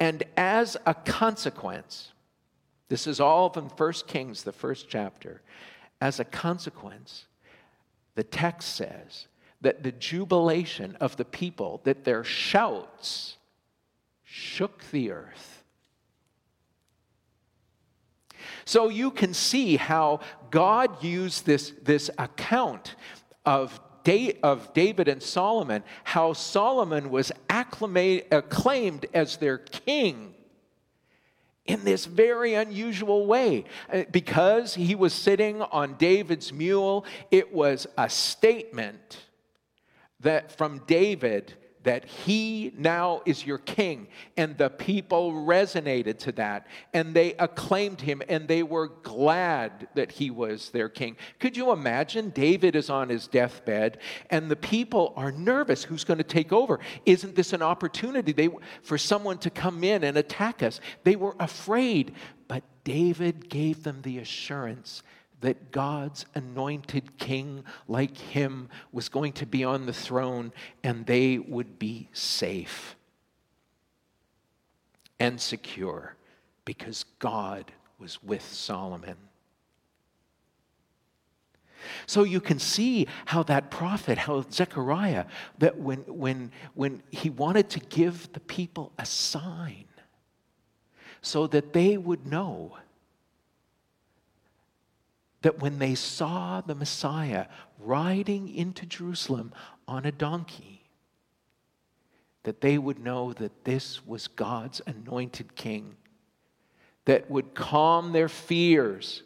And 0.00 0.22
as 0.36 0.76
a 0.86 0.94
consequence, 0.94 2.12
this 2.88 3.06
is 3.06 3.20
all 3.20 3.50
from 3.50 3.68
1 3.68 3.92
Kings, 4.06 4.44
the 4.44 4.52
first 4.52 4.88
chapter. 4.88 5.42
As 6.00 6.20
a 6.20 6.24
consequence, 6.24 7.26
the 8.14 8.22
text 8.22 8.74
says 8.76 9.26
that 9.60 9.82
the 9.82 9.92
jubilation 9.92 10.96
of 10.96 11.16
the 11.16 11.24
people, 11.24 11.80
that 11.84 12.04
their 12.04 12.22
shouts 12.22 13.36
shook 14.24 14.84
the 14.90 15.10
earth. 15.10 15.64
So 18.64 18.88
you 18.88 19.10
can 19.10 19.34
see 19.34 19.76
how 19.76 20.20
God 20.50 21.02
used 21.02 21.46
this, 21.46 21.72
this 21.82 22.10
account 22.18 22.94
of 23.44 23.80
of 24.42 24.72
David 24.72 25.06
and 25.06 25.22
Solomon, 25.22 25.82
how 26.02 26.32
Solomon 26.32 27.10
was 27.10 27.30
acclaimed 27.50 29.06
as 29.12 29.36
their 29.36 29.58
king 29.58 30.34
in 31.68 31.84
this 31.84 32.06
very 32.06 32.54
unusual 32.54 33.26
way. 33.26 33.64
Uh, 33.92 34.02
because 34.10 34.74
he 34.74 34.96
was 34.96 35.12
sitting 35.12 35.62
on 35.62 35.94
David's 35.94 36.52
mule, 36.52 37.04
it 37.30 37.52
was 37.52 37.86
a 37.96 38.08
statement 38.08 39.26
that 40.20 40.50
from 40.50 40.82
David 40.86 41.54
that 41.88 42.04
he 42.04 42.70
now 42.76 43.22
is 43.24 43.46
your 43.46 43.56
king. 43.56 44.08
And 44.36 44.58
the 44.58 44.68
people 44.68 45.32
resonated 45.32 46.18
to 46.18 46.32
that 46.32 46.66
and 46.92 47.14
they 47.14 47.32
acclaimed 47.38 48.02
him 48.02 48.20
and 48.28 48.46
they 48.46 48.62
were 48.62 48.88
glad 48.88 49.88
that 49.94 50.12
he 50.12 50.30
was 50.30 50.68
their 50.68 50.90
king. 50.90 51.16
Could 51.40 51.56
you 51.56 51.72
imagine? 51.72 52.28
David 52.28 52.76
is 52.76 52.90
on 52.90 53.08
his 53.08 53.26
deathbed 53.26 53.96
and 54.28 54.50
the 54.50 54.56
people 54.56 55.14
are 55.16 55.32
nervous. 55.32 55.82
Who's 55.82 56.04
going 56.04 56.18
to 56.18 56.24
take 56.24 56.52
over? 56.52 56.78
Isn't 57.06 57.34
this 57.34 57.54
an 57.54 57.62
opportunity 57.62 58.32
they, 58.32 58.50
for 58.82 58.98
someone 58.98 59.38
to 59.38 59.48
come 59.48 59.82
in 59.82 60.04
and 60.04 60.18
attack 60.18 60.62
us? 60.62 60.82
They 61.04 61.16
were 61.16 61.36
afraid, 61.40 62.12
but 62.48 62.64
David 62.84 63.48
gave 63.48 63.82
them 63.82 64.02
the 64.02 64.18
assurance 64.18 65.02
that 65.40 65.70
God's 65.70 66.26
anointed 66.34 67.18
king 67.18 67.64
like 67.86 68.16
him 68.16 68.68
was 68.92 69.08
going 69.08 69.32
to 69.34 69.46
be 69.46 69.64
on 69.64 69.86
the 69.86 69.92
throne 69.92 70.52
and 70.82 71.06
they 71.06 71.38
would 71.38 71.78
be 71.78 72.08
safe 72.12 72.96
and 75.20 75.40
secure 75.40 76.16
because 76.64 77.04
God 77.18 77.72
was 77.98 78.22
with 78.22 78.42
Solomon. 78.42 79.16
So 82.06 82.24
you 82.24 82.40
can 82.40 82.58
see 82.58 83.06
how 83.26 83.42
that 83.44 83.70
prophet, 83.70 84.18
how 84.18 84.44
Zechariah, 84.50 85.26
that 85.58 85.78
when, 85.78 85.98
when, 86.06 86.50
when 86.74 87.02
he 87.10 87.30
wanted 87.30 87.70
to 87.70 87.80
give 87.80 88.32
the 88.32 88.40
people 88.40 88.92
a 88.98 89.06
sign 89.06 89.84
so 91.22 91.46
that 91.46 91.72
they 91.72 91.96
would 91.96 92.26
know 92.26 92.76
that 95.42 95.60
when 95.60 95.78
they 95.78 95.94
saw 95.94 96.60
the 96.60 96.74
Messiah 96.74 97.46
riding 97.78 98.48
into 98.48 98.86
Jerusalem 98.86 99.52
on 99.86 100.04
a 100.04 100.12
donkey, 100.12 100.78
that 102.42 102.60
they 102.60 102.78
would 102.78 102.98
know 102.98 103.32
that 103.34 103.64
this 103.64 104.06
was 104.06 104.26
God's 104.26 104.80
anointed 104.86 105.54
king 105.54 105.96
that 107.04 107.30
would 107.30 107.54
calm 107.54 108.12
their 108.12 108.28
fears, 108.28 109.22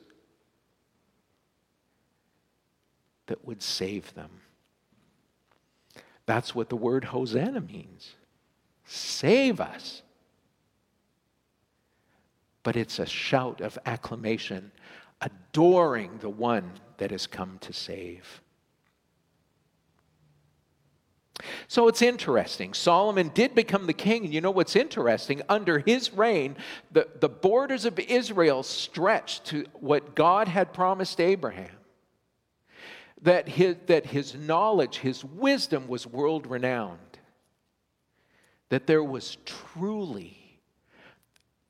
that 3.27 3.44
would 3.44 3.62
save 3.62 4.14
them. 4.14 4.31
That's 6.27 6.55
what 6.55 6.68
the 6.68 6.77
word 6.77 7.05
Hosanna 7.05 7.61
means. 7.61 8.14
Save 8.85 9.61
us. 9.61 10.03
But 12.62 12.77
it's 12.77 12.98
a 12.98 13.07
shout 13.07 13.61
of 13.61 13.79
acclamation, 13.87 14.70
adoring 15.22 16.18
the 16.18 16.28
one 16.28 16.72
that 16.98 17.11
has 17.11 17.26
come 17.26 17.58
to 17.62 17.72
save. 17.72 18.42
So 21.66 21.88
it's 21.88 22.02
interesting. 22.02 22.74
Solomon 22.74 23.30
did 23.35 23.54
become 23.54 23.87
the 23.87 23.92
king, 23.92 24.24
and 24.24 24.35
you 24.35 24.40
know 24.40 24.50
what's 24.50 24.76
interesting? 24.76 25.42
Under 25.48 25.78
his 25.78 26.12
reign, 26.12 26.56
the, 26.90 27.08
the 27.18 27.28
borders 27.28 27.85
of 27.85 27.98
Israel 27.98 28.62
stretched 28.62 29.46
to 29.46 29.64
what 29.74 30.14
God 30.14 30.48
had 30.48 30.72
promised 30.72 31.20
Abraham. 31.20 31.70
That 33.22 33.48
his, 33.48 33.76
that 33.87 34.06
his 34.06 34.35
knowledge, 34.35 34.98
his 34.98 35.24
wisdom 35.24 35.88
was 35.88 36.06
world 36.06 36.46
renowned. 36.46 36.98
That 38.68 38.87
there 38.87 39.04
was 39.04 39.38
truly, 39.44 40.61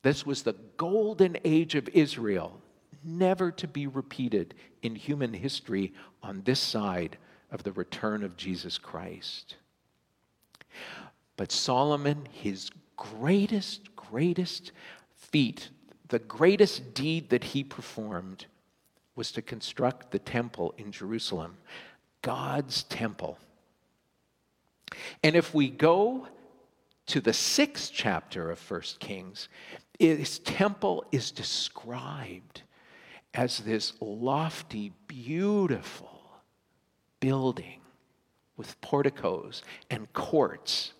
this 0.01 0.25
was 0.25 0.43
the 0.43 0.55
golden 0.77 1.37
age 1.43 1.75
of 1.75 1.89
Israel, 1.89 2.59
never 3.05 3.51
to 3.51 3.67
be 3.67 3.87
repeated 3.87 4.53
in 4.81 4.95
human 4.95 5.33
history 5.33 5.93
on 6.21 6.41
this 6.43 6.59
side 6.59 7.17
of 7.51 7.63
the 7.63 7.71
return 7.71 8.23
of 8.23 8.37
Jesus 8.37 8.77
Christ. 8.77 9.55
But 11.37 11.51
Solomon, 11.51 12.27
his 12.31 12.69
greatest, 12.95 13.95
greatest 13.95 14.71
feat, 15.15 15.69
the 16.07 16.19
greatest 16.19 16.93
deed 16.93 17.29
that 17.29 17.43
he 17.43 17.63
performed 17.63 18.45
was 19.15 19.31
to 19.31 19.41
construct 19.41 20.11
the 20.11 20.19
temple 20.19 20.73
in 20.77 20.91
Jerusalem, 20.91 21.57
God's 22.21 22.83
temple. 22.83 23.37
And 25.23 25.35
if 25.35 25.53
we 25.53 25.69
go 25.69 26.27
to 27.07 27.21
the 27.21 27.33
sixth 27.33 27.91
chapter 27.93 28.51
of 28.51 28.59
First 28.59 28.99
Kings, 28.99 29.49
his 29.99 30.39
temple 30.39 31.05
is 31.11 31.31
described 31.31 32.63
as 33.33 33.59
this 33.59 33.93
lofty, 33.99 34.91
beautiful 35.07 36.21
building 37.19 37.79
with 38.57 38.79
porticos 38.81 39.63
and 39.89 40.11
courts. 40.13 40.93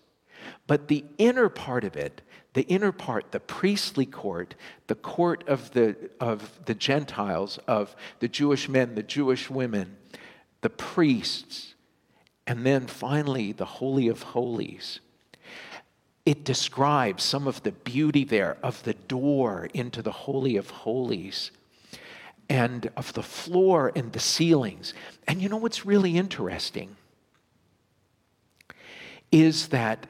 But 0.66 0.88
the 0.88 1.04
inner 1.18 1.48
part 1.48 1.84
of 1.84 1.96
it, 1.96 2.22
the 2.54 2.62
inner 2.62 2.92
part, 2.92 3.32
the 3.32 3.40
priestly 3.40 4.06
court, 4.06 4.54
the 4.86 4.94
court 4.94 5.44
of 5.48 5.70
the, 5.72 5.96
of 6.20 6.64
the 6.66 6.74
Gentiles, 6.74 7.58
of 7.66 7.94
the 8.20 8.28
Jewish 8.28 8.68
men, 8.68 8.94
the 8.94 9.02
Jewish 9.02 9.48
women, 9.48 9.96
the 10.60 10.70
priests, 10.70 11.74
and 12.46 12.64
then 12.66 12.86
finally 12.86 13.52
the 13.52 13.64
Holy 13.64 14.08
of 14.08 14.22
Holies. 14.22 15.00
It 16.26 16.44
describes 16.44 17.22
some 17.22 17.46
of 17.46 17.62
the 17.62 17.72
beauty 17.72 18.24
there 18.24 18.56
of 18.62 18.82
the 18.82 18.94
door 18.94 19.68
into 19.74 20.02
the 20.02 20.12
Holy 20.12 20.56
of 20.56 20.70
Holies 20.70 21.50
and 22.48 22.90
of 22.96 23.12
the 23.12 23.22
floor 23.22 23.92
and 23.94 24.12
the 24.12 24.20
ceilings. 24.20 24.94
And 25.26 25.40
you 25.40 25.48
know 25.48 25.56
what's 25.56 25.86
really 25.86 26.16
interesting? 26.16 26.96
Is 29.32 29.68
that 29.68 30.06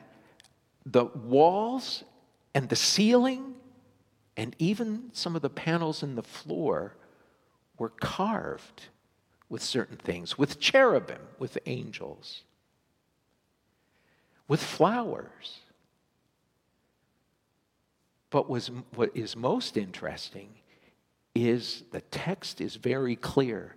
the 0.85 1.07
walls 1.07 2.05
and 2.55 2.69
the 2.69 2.77
ceiling 2.77 3.55
and 4.37 4.55
even 4.59 5.11
some 5.13 5.37
of 5.37 5.43
the 5.43 5.51
panels 5.51 6.03
in 6.03 6.17
the 6.17 6.23
floor 6.23 6.97
were 7.79 7.91
carved 7.91 8.89
with 9.49 9.63
certain 9.63 9.97
things, 9.97 10.37
with 10.37 10.59
cherubim, 10.59 11.21
with 11.39 11.59
angels, 11.67 12.43
with 14.49 14.63
flowers. 14.63 15.61
But 18.31 18.51
was, 18.51 18.71
what 18.95 19.17
is 19.17 19.37
most 19.37 19.77
interesting 19.77 20.49
is 21.35 21.83
the 21.91 22.01
text 22.01 22.61
is 22.61 22.77
very 22.77 23.17
clear 23.17 23.77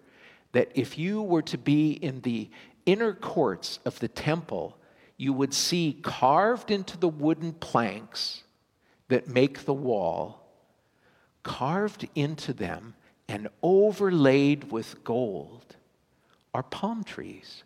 that 0.51 0.71
if 0.75 0.97
you 0.97 1.21
were 1.21 1.41
to 1.43 1.57
be 1.57 1.91
in 1.91 2.21
the 2.21 2.49
inner 2.85 3.13
courts 3.13 3.79
of 3.85 3.99
the 3.99 4.07
temple, 4.07 4.77
you 5.17 5.33
would 5.33 5.53
see 5.53 5.99
carved 6.03 6.71
into 6.71 6.97
the 6.97 7.07
wooden 7.07 7.53
planks 7.53 8.43
that 9.09 9.27
make 9.27 9.65
the 9.65 9.73
wall, 9.73 10.47
carved 11.43 12.07
into 12.15 12.53
them 12.53 12.93
and 13.27 13.49
overlaid 13.61 14.71
with 14.71 15.03
gold, 15.03 15.75
are 16.53 16.63
palm 16.63 17.03
trees. 17.03 17.63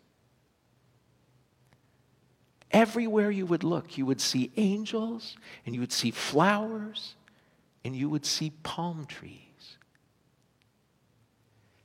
Everywhere 2.70 3.30
you 3.30 3.44
would 3.46 3.64
look, 3.64 3.98
you 3.98 4.06
would 4.06 4.20
see 4.20 4.50
angels 4.56 5.36
and 5.66 5.74
you 5.74 5.80
would 5.80 5.92
see 5.92 6.10
flowers 6.10 7.14
and 7.84 7.94
you 7.94 8.08
would 8.08 8.24
see 8.24 8.50
palm 8.62 9.04
trees. 9.04 9.51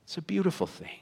It's 0.08 0.16
a 0.16 0.22
beautiful 0.22 0.66
thing. 0.66 1.00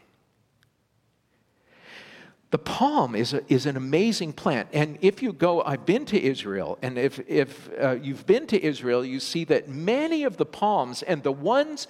The 2.50 2.58
palm 2.58 3.14
is, 3.14 3.34
a, 3.34 3.42
is 3.46 3.64
an 3.64 3.76
amazing 3.76 4.32
plant. 4.32 4.68
And 4.72 4.98
if 5.00 5.22
you 5.22 5.32
go, 5.32 5.62
I've 5.62 5.86
been 5.86 6.04
to 6.06 6.20
Israel, 6.20 6.76
and 6.82 6.98
if, 6.98 7.20
if 7.28 7.70
uh, 7.80 7.98
you've 8.02 8.26
been 8.26 8.48
to 8.48 8.60
Israel, 8.60 9.04
you 9.04 9.20
see 9.20 9.44
that 9.44 9.68
many 9.68 10.24
of 10.24 10.38
the 10.38 10.44
palms, 10.44 11.04
and 11.04 11.22
the 11.22 11.30
ones 11.30 11.86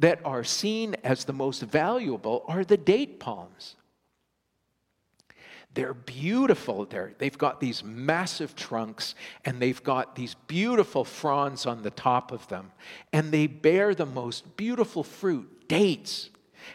that 0.00 0.20
are 0.22 0.44
seen 0.44 0.96
as 1.02 1.24
the 1.24 1.32
most 1.32 1.62
valuable, 1.62 2.44
are 2.46 2.62
the 2.62 2.76
date 2.76 3.20
palms. 3.20 3.76
They're 5.72 5.94
beautiful. 5.94 6.84
They're, 6.84 7.14
they've 7.16 7.38
got 7.38 7.60
these 7.60 7.82
massive 7.82 8.54
trunks 8.54 9.14
and 9.46 9.62
they've 9.62 9.82
got 9.82 10.14
these 10.14 10.34
beautiful 10.46 11.04
fronds 11.04 11.64
on 11.64 11.80
the 11.80 11.90
top 11.90 12.32
of 12.32 12.46
them. 12.48 12.72
And 13.14 13.32
they 13.32 13.46
bear 13.46 13.94
the 13.94 14.04
most 14.04 14.58
beautiful 14.58 15.02
fruit, 15.02 15.66
dates. 15.66 16.28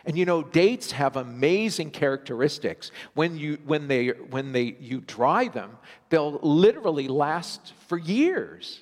And 0.06 0.18
you 0.18 0.26
know, 0.26 0.44
dates 0.44 0.92
have 0.92 1.16
amazing 1.16 1.92
characteristics. 1.92 2.92
When 3.14 3.38
you, 3.38 3.58
when 3.66 3.88
they, 3.88 4.10
when 4.10 4.52
they, 4.52 4.76
you 4.80 5.02
dry 5.02 5.48
them, 5.48 5.78
they'll 6.10 6.40
literally 6.42 7.08
last 7.08 7.74
for 7.88 7.98
years. 7.98 8.80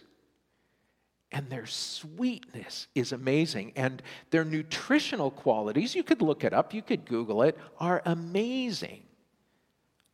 And 1.32 1.50
their 1.50 1.66
sweetness 1.66 2.88
is 2.94 3.12
amazing. 3.12 3.74
And 3.76 4.04
their 4.30 4.46
nutritional 4.46 5.32
qualities, 5.32 5.96
you 5.96 6.04
could 6.04 6.22
look 6.22 6.44
it 6.44 6.54
up, 6.54 6.74
you 6.74 6.82
could 6.82 7.06
Google 7.06 7.42
it, 7.42 7.58
are 7.80 8.02
amazing, 8.06 9.02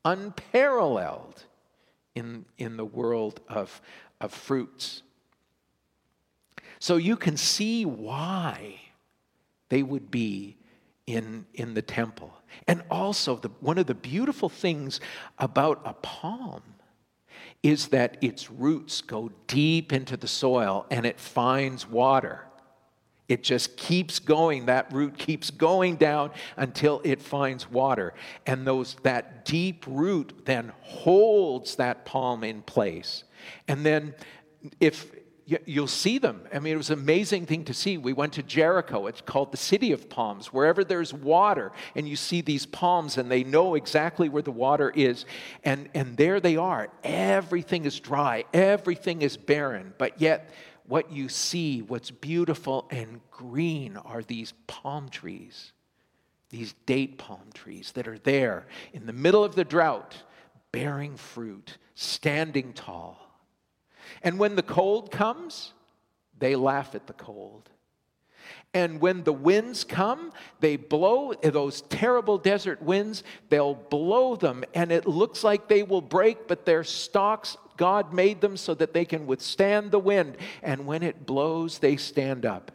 unparalleled 0.05 1.43
in, 2.15 2.45
in 2.57 2.77
the 2.77 2.85
world 2.85 3.41
of, 3.49 3.81
of 4.21 4.33
fruits. 4.33 5.03
So 6.79 6.95
you 6.95 7.17
can 7.17 7.35
see 7.35 7.85
why 7.85 8.79
they 9.67 9.83
would 9.83 10.09
be 10.09 10.55
in, 11.09 11.45
in 11.55 11.73
the 11.73 11.81
temple. 11.81 12.31
And 12.67 12.83
also, 12.91 13.35
the, 13.35 13.49
one 13.59 13.79
of 13.79 13.87
the 13.87 13.95
beautiful 13.95 14.47
things 14.47 14.99
about 15.39 15.81
a 15.83 15.93
palm 15.93 16.61
is 17.63 17.87
that 17.87 18.17
its 18.21 18.51
roots 18.51 19.01
go 19.01 19.31
deep 19.47 19.91
into 19.91 20.15
the 20.15 20.27
soil 20.27 20.85
and 20.91 21.05
it 21.05 21.19
finds 21.19 21.87
water. 21.87 22.45
It 23.27 23.43
just 23.43 23.75
keeps 23.75 24.19
going. 24.19 24.67
That 24.67 24.93
root 24.93 25.17
keeps 25.17 25.49
going 25.49 25.95
down 25.95 26.31
until 26.57 27.01
it 27.03 27.21
finds 27.21 27.69
water. 27.69 28.13
And 28.45 28.65
those, 28.65 28.95
that 29.03 29.45
deep 29.45 29.85
root 29.87 30.45
then 30.45 30.71
holds 30.81 31.75
that 31.77 32.05
palm 32.05 32.43
in 32.43 32.61
place. 32.61 33.23
And 33.67 33.85
then, 33.85 34.13
if 34.79 35.11
you'll 35.65 35.87
see 35.87 36.17
them. 36.17 36.41
I 36.53 36.59
mean, 36.59 36.73
it 36.73 36.77
was 36.77 36.89
an 36.89 36.99
amazing 36.99 37.45
thing 37.45 37.65
to 37.65 37.73
see. 37.73 37.97
We 37.97 38.13
went 38.13 38.33
to 38.33 38.43
Jericho. 38.43 39.07
It's 39.07 39.21
called 39.21 39.51
the 39.51 39.57
City 39.57 39.91
of 39.91 40.09
Palms. 40.09 40.47
Wherever 40.47 40.83
there's 40.83 41.13
water, 41.13 41.71
and 41.95 42.07
you 42.07 42.15
see 42.15 42.41
these 42.41 42.65
palms, 42.65 43.17
and 43.17 43.31
they 43.31 43.43
know 43.43 43.75
exactly 43.75 44.29
where 44.29 44.41
the 44.41 44.51
water 44.51 44.91
is. 44.95 45.25
And, 45.63 45.89
and 45.93 46.17
there 46.17 46.39
they 46.39 46.57
are. 46.57 46.89
Everything 47.03 47.85
is 47.85 47.99
dry, 47.99 48.45
everything 48.53 49.21
is 49.21 49.37
barren. 49.37 49.93
But 49.97 50.21
yet, 50.21 50.51
what 50.85 51.11
you 51.11 51.29
see, 51.29 51.81
what's 51.81 52.11
beautiful 52.11 52.87
and 52.89 53.21
green, 53.31 53.97
are 53.97 54.23
these 54.23 54.53
palm 54.67 55.09
trees, 55.09 55.71
these 56.49 56.73
date 56.85 57.17
palm 57.17 57.49
trees 57.53 57.91
that 57.93 58.07
are 58.07 58.17
there 58.19 58.67
in 58.93 59.05
the 59.05 59.13
middle 59.13 59.43
of 59.43 59.55
the 59.55 59.63
drought, 59.63 60.15
bearing 60.71 61.15
fruit, 61.15 61.77
standing 61.95 62.73
tall. 62.73 63.28
And 64.23 64.39
when 64.39 64.55
the 64.55 64.63
cold 64.63 65.11
comes, 65.11 65.73
they 66.37 66.55
laugh 66.55 66.95
at 66.95 67.07
the 67.07 67.13
cold. 67.13 67.69
And 68.73 69.01
when 69.01 69.23
the 69.23 69.33
winds 69.33 69.83
come, 69.83 70.31
they 70.59 70.75
blow 70.75 71.33
those 71.33 71.81
terrible 71.81 72.37
desert 72.37 72.81
winds, 72.81 73.23
they'll 73.49 73.73
blow 73.73 74.35
them, 74.35 74.63
and 74.75 74.91
it 74.91 75.07
looks 75.07 75.43
like 75.43 75.67
they 75.67 75.81
will 75.81 76.01
break, 76.01 76.47
but 76.47 76.65
their 76.65 76.83
stalks, 76.83 77.57
God 77.77 78.13
made 78.13 78.41
them 78.41 78.57
so 78.57 78.75
that 78.75 78.93
they 78.93 79.05
can 79.05 79.25
withstand 79.25 79.89
the 79.89 79.99
wind. 79.99 80.37
And 80.61 80.85
when 80.85 81.01
it 81.01 81.25
blows, 81.25 81.79
they 81.79 81.97
stand 81.97 82.45
up. 82.45 82.71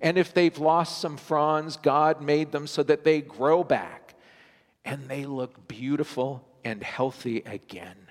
And 0.00 0.18
if 0.18 0.34
they've 0.34 0.58
lost 0.58 1.00
some 1.00 1.16
fronds, 1.16 1.76
God 1.76 2.20
made 2.20 2.50
them 2.50 2.66
so 2.66 2.82
that 2.82 3.04
they 3.04 3.20
grow 3.20 3.62
back 3.62 4.14
and 4.84 5.08
they 5.08 5.26
look 5.26 5.68
beautiful 5.68 6.44
and 6.64 6.82
healthy 6.82 7.42
again. 7.46 8.01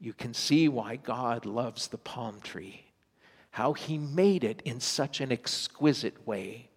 You 0.00 0.12
can 0.12 0.34
see 0.34 0.68
why 0.68 0.96
God 0.96 1.46
loves 1.46 1.88
the 1.88 1.98
palm 1.98 2.40
tree, 2.40 2.84
how 3.50 3.72
he 3.72 3.98
made 3.98 4.44
it 4.44 4.62
in 4.64 4.80
such 4.80 5.20
an 5.20 5.32
exquisite 5.32 6.26
way. 6.26 6.68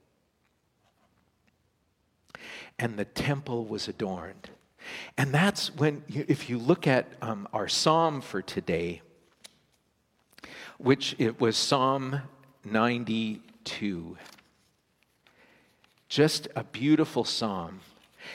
And 2.78 2.98
the 2.98 3.06
temple 3.06 3.66
was 3.66 3.88
adorned. 3.88 4.50
And 5.18 5.34
that's 5.34 5.76
when, 5.76 6.04
if 6.08 6.50
you 6.50 6.58
look 6.58 6.88
at 6.88 7.08
um, 7.22 7.48
our 7.52 7.68
psalm 7.68 8.22
for 8.22 8.42
today, 8.42 9.02
which 10.78 11.14
it 11.20 11.42
was 11.42 11.58
Psalm 11.58 12.22
92. 12.64 14.18
Just 16.08 16.48
a 16.56 16.64
beautiful 16.64 17.24
psalm. 17.26 17.82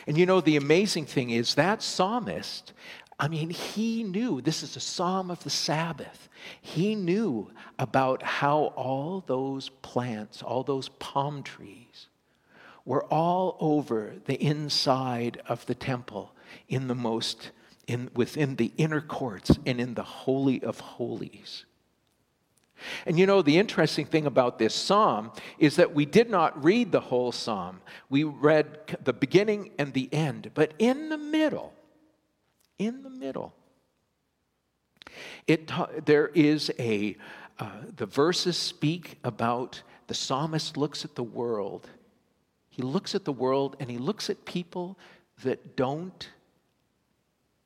And 0.06 0.18
you 0.18 0.26
know, 0.26 0.40
the 0.40 0.56
amazing 0.56 1.06
thing 1.06 1.30
is 1.30 1.54
that 1.54 1.82
psalmist, 1.82 2.72
I 3.18 3.28
mean, 3.28 3.50
he 3.50 4.02
knew 4.02 4.40
this 4.40 4.62
is 4.62 4.76
a 4.76 4.80
psalm 4.80 5.30
of 5.30 5.42
the 5.44 5.50
Sabbath. 5.50 6.28
He 6.60 6.94
knew 6.94 7.50
about 7.78 8.22
how 8.22 8.72
all 8.76 9.22
those 9.26 9.68
plants, 9.68 10.42
all 10.42 10.62
those 10.62 10.88
palm 10.88 11.42
trees, 11.42 12.08
were 12.84 13.04
all 13.04 13.56
over 13.60 14.14
the 14.26 14.42
inside 14.42 15.40
of 15.46 15.64
the 15.66 15.74
temple 15.74 16.34
in 16.68 16.88
the 16.88 16.94
most 16.94 17.50
in, 17.86 18.10
within 18.14 18.56
the 18.56 18.72
inner 18.76 19.00
courts 19.00 19.58
and 19.64 19.80
in 19.80 19.94
the 19.94 20.02
holy 20.02 20.62
of 20.62 20.80
holies 20.80 21.64
and 23.06 23.18
you 23.18 23.26
know, 23.26 23.42
the 23.42 23.58
interesting 23.58 24.06
thing 24.06 24.26
about 24.26 24.58
this 24.58 24.74
psalm 24.74 25.32
is 25.58 25.76
that 25.76 25.94
we 25.94 26.04
did 26.04 26.30
not 26.30 26.62
read 26.62 26.92
the 26.92 27.00
whole 27.00 27.32
psalm. 27.32 27.80
We 28.10 28.24
read 28.24 28.98
the 29.02 29.12
beginning 29.12 29.70
and 29.78 29.92
the 29.92 30.08
end. 30.12 30.50
But 30.54 30.74
in 30.78 31.08
the 31.08 31.18
middle, 31.18 31.72
in 32.78 33.02
the 33.02 33.10
middle, 33.10 33.54
it, 35.46 35.70
there 36.04 36.28
is 36.28 36.70
a, 36.78 37.16
uh, 37.58 37.70
the 37.96 38.06
verses 38.06 38.56
speak 38.56 39.18
about 39.24 39.82
the 40.06 40.14
psalmist 40.14 40.76
looks 40.76 41.04
at 41.04 41.14
the 41.14 41.22
world. 41.22 41.88
He 42.70 42.82
looks 42.82 43.14
at 43.14 43.24
the 43.24 43.32
world 43.32 43.76
and 43.80 43.90
he 43.90 43.98
looks 43.98 44.28
at 44.28 44.44
people 44.44 44.98
that 45.42 45.76
don't 45.76 46.28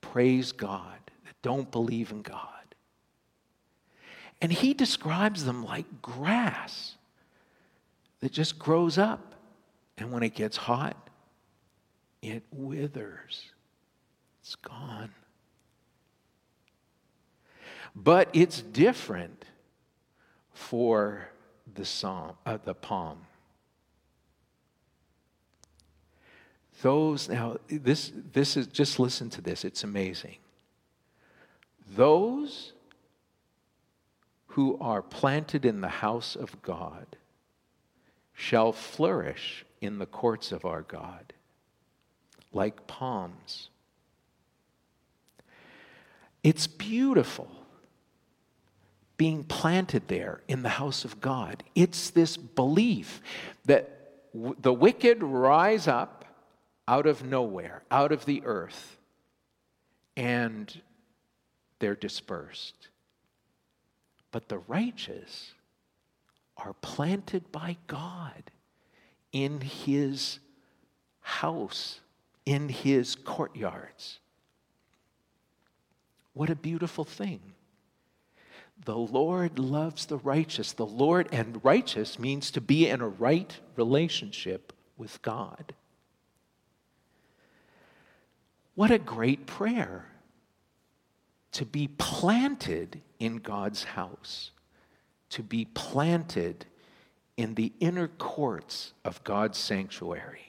praise 0.01 0.53
God, 0.53 0.99
that 1.25 1.35
don't 1.43 1.71
believe 1.71 2.11
in 2.11 2.23
God. 2.23 2.45
And 4.41 4.53
he 4.53 4.73
describes 4.73 5.45
them 5.45 5.65
like 5.65 6.01
grass 6.01 6.95
that 8.21 8.33
just 8.33 8.59
grows 8.59 8.99
up. 8.99 9.35
And 9.97 10.13
when 10.13 10.23
it 10.23 10.35
gets 10.35 10.57
hot, 10.57 10.97
it 12.23 12.45
withers. 12.53 13.51
It's 14.49 14.55
gone. 14.55 15.11
But 17.95 18.31
it's 18.33 18.63
different 18.63 19.45
for 20.55 21.29
the 21.75 21.85
psalm, 21.85 22.33
uh, 22.47 22.57
the 22.57 22.73
palm. 22.73 23.27
Those 26.81 27.29
now, 27.29 27.59
this 27.69 28.11
this 28.33 28.57
is 28.57 28.69
just 28.69 28.99
listen 28.99 29.29
to 29.31 29.43
this. 29.43 29.67
It's 29.67 29.85
amazing. 29.85 30.37
Those 31.95 32.73
who 34.47 34.79
are 34.81 35.03
planted 35.03 35.67
in 35.67 35.83
the 35.83 35.89
house 35.89 36.35
of 36.35 36.63
God 36.63 37.19
shall 38.33 38.73
flourish 38.73 39.67
in 39.83 39.99
the 39.99 40.07
courts 40.07 40.53
of 40.53 40.65
our 40.65 40.81
God 40.81 41.35
like 42.51 42.87
palms. 42.87 43.69
It's 46.43 46.67
beautiful 46.67 47.49
being 49.17 49.43
planted 49.45 50.09
there 50.09 50.41
in 50.47 50.63
the 50.63 50.69
house 50.69 51.05
of 51.05 51.21
God. 51.21 51.65
It's 51.75 52.11
this 52.11 52.37
belief 52.37 53.21
that 53.65 54.31
w- 54.33 54.57
the 54.61 54.73
wicked 54.73 55.23
rise 55.23 55.89
up 55.89 56.25
out 56.87 57.07
of 57.07 57.25
nowhere, 57.25 57.83
out 57.91 58.13
of 58.13 58.25
the 58.25 58.43
earth, 58.45 58.97
and 60.17 60.81
they're 61.81 61.97
dispersed. 61.97 62.89
But 64.31 64.49
the 64.49 64.59
righteous 64.59 65.53
are 66.57 66.75
planted 66.75 67.51
by 67.51 67.77
God 67.89 68.51
in 69.33 69.61
his 69.61 70.39
house, 71.21 72.01
in 72.47 72.69
his 72.69 73.15
courtyards. 73.15 74.21
What 76.39 76.51
a 76.51 76.55
beautiful 76.55 77.03
thing. 77.03 77.41
The 78.85 78.97
Lord 78.97 79.59
loves 79.59 80.07
the 80.07 80.19
righteous. 80.19 80.73
The 80.73 80.87
Lord, 80.87 81.29
and 81.33 81.65
righteous 81.65 82.17
means 82.17 82.53
to 82.53 82.61
be 82.61 82.89
in 82.89 83.01
a 83.01 83.09
right 83.09 83.59
relationship 83.75 84.73
with 84.97 85.21
God. 85.21 85.75
What 88.77 88.93
a 88.93 89.01
great 89.01 89.49
prayer 89.49 90.07
to 91.51 91.67
be 91.67 91.89
planted 91.99 93.01
in 93.19 93.39
God's 93.39 93.83
house, 93.83 94.53
to 95.31 95.43
be 95.43 95.65
planted 95.65 96.67
in 97.37 97.57
the 97.57 97.73
inner 97.81 98.07
courts 98.07 98.93
of 99.05 99.25
God's 99.25 99.59
sanctuary. 99.59 100.48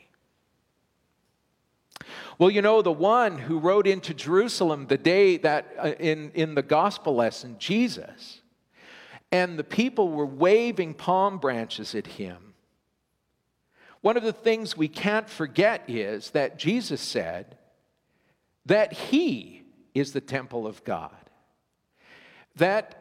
Well, 2.38 2.50
you 2.50 2.62
know, 2.62 2.82
the 2.82 2.92
one 2.92 3.38
who 3.38 3.60
rode 3.60 3.88
into 3.88 4.14
Jerusalem 4.14 4.88
the 4.88 4.98
day 4.98 5.38
that 5.38 5.74
uh, 5.78 5.92
in, 6.00 6.32
in 6.34 6.56
the 6.56 6.62
gospel 6.62 7.16
lesson, 7.16 7.56
Jesus, 7.60 8.42
and 9.32 9.58
the 9.58 9.64
people 9.64 10.10
were 10.10 10.26
waving 10.26 10.94
palm 10.94 11.38
branches 11.38 11.96
at 11.96 12.08
him. 12.08 12.54
One 14.02 14.18
of 14.18 14.24
the 14.24 14.34
things 14.34 14.78
we 14.78 14.88
can't 14.88 15.30
forget 15.30 15.84
is 15.88 16.32
that 16.32 16.58
Jesus 16.58 17.02
said 17.02 17.58
that 18.66 18.94
he 18.94 19.64
is 19.94 20.14
the 20.14 20.22
temple 20.22 20.66
of 20.66 20.84
God 20.84 21.12
that 22.60 22.96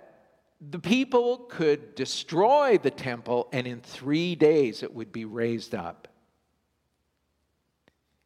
the 0.61 0.79
people 0.79 1.39
could 1.49 1.95
destroy 1.95 2.79
the 2.79 2.91
temple 2.91 3.49
and 3.53 3.67
in 3.67 3.81
three 3.81 4.35
days 4.35 4.83
it 4.83 4.95
would 4.95 5.13
be 5.13 5.25
raised 5.25 5.75
up. 5.75 6.09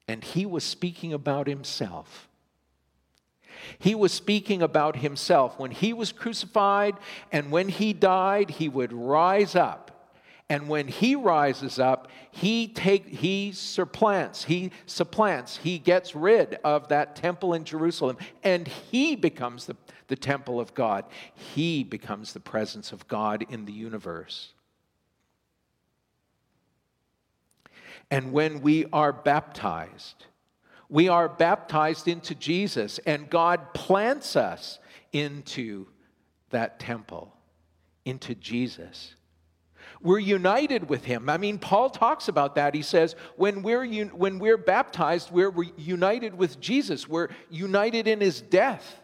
And 0.09 0.23
he 0.23 0.47
was 0.47 0.65
speaking 0.65 1.13
about 1.13 1.47
himself. 1.47 2.29
He 3.79 3.95
was 3.95 4.13
speaking 4.13 4.63
about 4.63 4.97
himself. 4.97 5.59
When 5.59 5.71
he 5.71 5.93
was 5.93 6.13
crucified 6.13 6.97
and 7.31 7.51
when 7.51 7.69
he 7.69 7.93
died, 7.93 8.51
he 8.51 8.69
would 8.69 8.93
rise 8.93 9.55
up 9.55 9.93
and 10.53 10.69
when 10.69 10.87
he 10.87 11.15
rises 11.15 11.79
up, 11.79 12.09
he 12.31 12.69
take 12.69 13.07
he 13.07 13.53
supplants, 13.53 14.45
he 14.45 14.71
supplants, 14.85 15.57
he 15.57 15.79
gets 15.79 16.15
rid 16.15 16.59
of 16.63 16.89
that 16.89 17.17
temple 17.17 17.55
in 17.55 17.65
Jerusalem, 17.65 18.19
and 18.43 18.69
he 18.69 19.17
becomes 19.17 19.65
the, 19.65 19.77
the 20.09 20.17
temple 20.17 20.61
of 20.61 20.75
God. 20.75 21.07
He 21.35 21.85
becomes 21.85 22.35
the 22.35 22.41
presence 22.41 22.93
of 22.93 23.09
God 23.09 23.47
in 23.49 23.65
the 23.65 23.73
universe. 23.73 24.53
And 28.13 28.31
when 28.31 28.61
we 28.61 28.85
are 28.93 29.11
baptized, 29.11 30.27
we 30.91 31.09
are 31.09 31.31
baptized 31.31 32.07
into 32.09 32.35
Jesus, 32.35 33.01
and 33.07 33.31
God 33.31 33.73
plants 33.73 34.37
us 34.37 34.79
into 35.15 35.87
that 36.51 36.79
temple, 36.79 37.35
into 38.05 38.35
Jesus. 38.35 39.15
We're 40.03 40.19
united 40.19 40.91
with 40.91 41.07
him. 41.07 41.31
I 41.31 41.39
mean, 41.39 41.59
Paul 41.59 41.89
talks 41.89 42.29
about 42.29 42.57
that. 42.57 42.75
He 42.75 42.83
says, 42.83 43.17
when 43.37 43.63
we're, 43.63 43.83
un- 43.83 44.09
when 44.09 44.39
we're 44.39 44.59
baptized, 44.59 45.31
we're 45.31 45.49
re- 45.49 45.73
united 45.79 46.37
with 46.37 46.61
Jesus, 46.61 47.09
we're 47.09 47.29
united 47.49 48.07
in 48.07 48.21
his 48.21 48.43
death. 48.43 49.01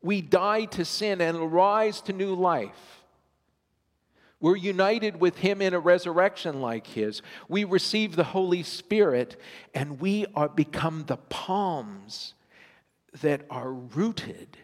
We 0.00 0.20
die 0.20 0.66
to 0.66 0.84
sin 0.84 1.20
and 1.20 1.52
rise 1.52 2.00
to 2.02 2.12
new 2.12 2.36
life. 2.36 3.01
We're 4.42 4.56
united 4.56 5.20
with 5.20 5.38
him 5.38 5.62
in 5.62 5.72
a 5.72 5.78
resurrection 5.78 6.60
like 6.60 6.88
his. 6.88 7.22
We 7.48 7.62
receive 7.62 8.16
the 8.16 8.24
Holy 8.24 8.64
Spirit 8.64 9.40
and 9.72 10.00
we 10.00 10.26
are 10.34 10.48
become 10.48 11.04
the 11.06 11.16
palms 11.16 12.34
that 13.22 13.46
are 13.48 13.72
rooted 13.72 14.58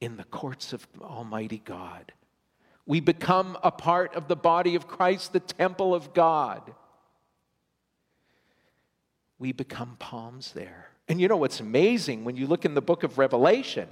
in 0.00 0.16
the 0.16 0.24
courts 0.24 0.72
of 0.72 0.86
Almighty 1.02 1.60
God. 1.64 2.12
We 2.86 3.00
become 3.00 3.58
a 3.64 3.72
part 3.72 4.14
of 4.14 4.28
the 4.28 4.36
body 4.36 4.76
of 4.76 4.86
Christ, 4.86 5.32
the 5.32 5.40
temple 5.40 5.92
of 5.92 6.14
God. 6.14 6.62
We 9.40 9.50
become 9.50 9.96
palms 9.98 10.52
there. 10.52 10.90
And 11.08 11.20
you 11.20 11.26
know 11.26 11.36
what's 11.36 11.58
amazing 11.58 12.24
when 12.24 12.36
you 12.36 12.46
look 12.46 12.64
in 12.64 12.74
the 12.74 12.80
book 12.80 13.02
of 13.02 13.18
Revelation? 13.18 13.88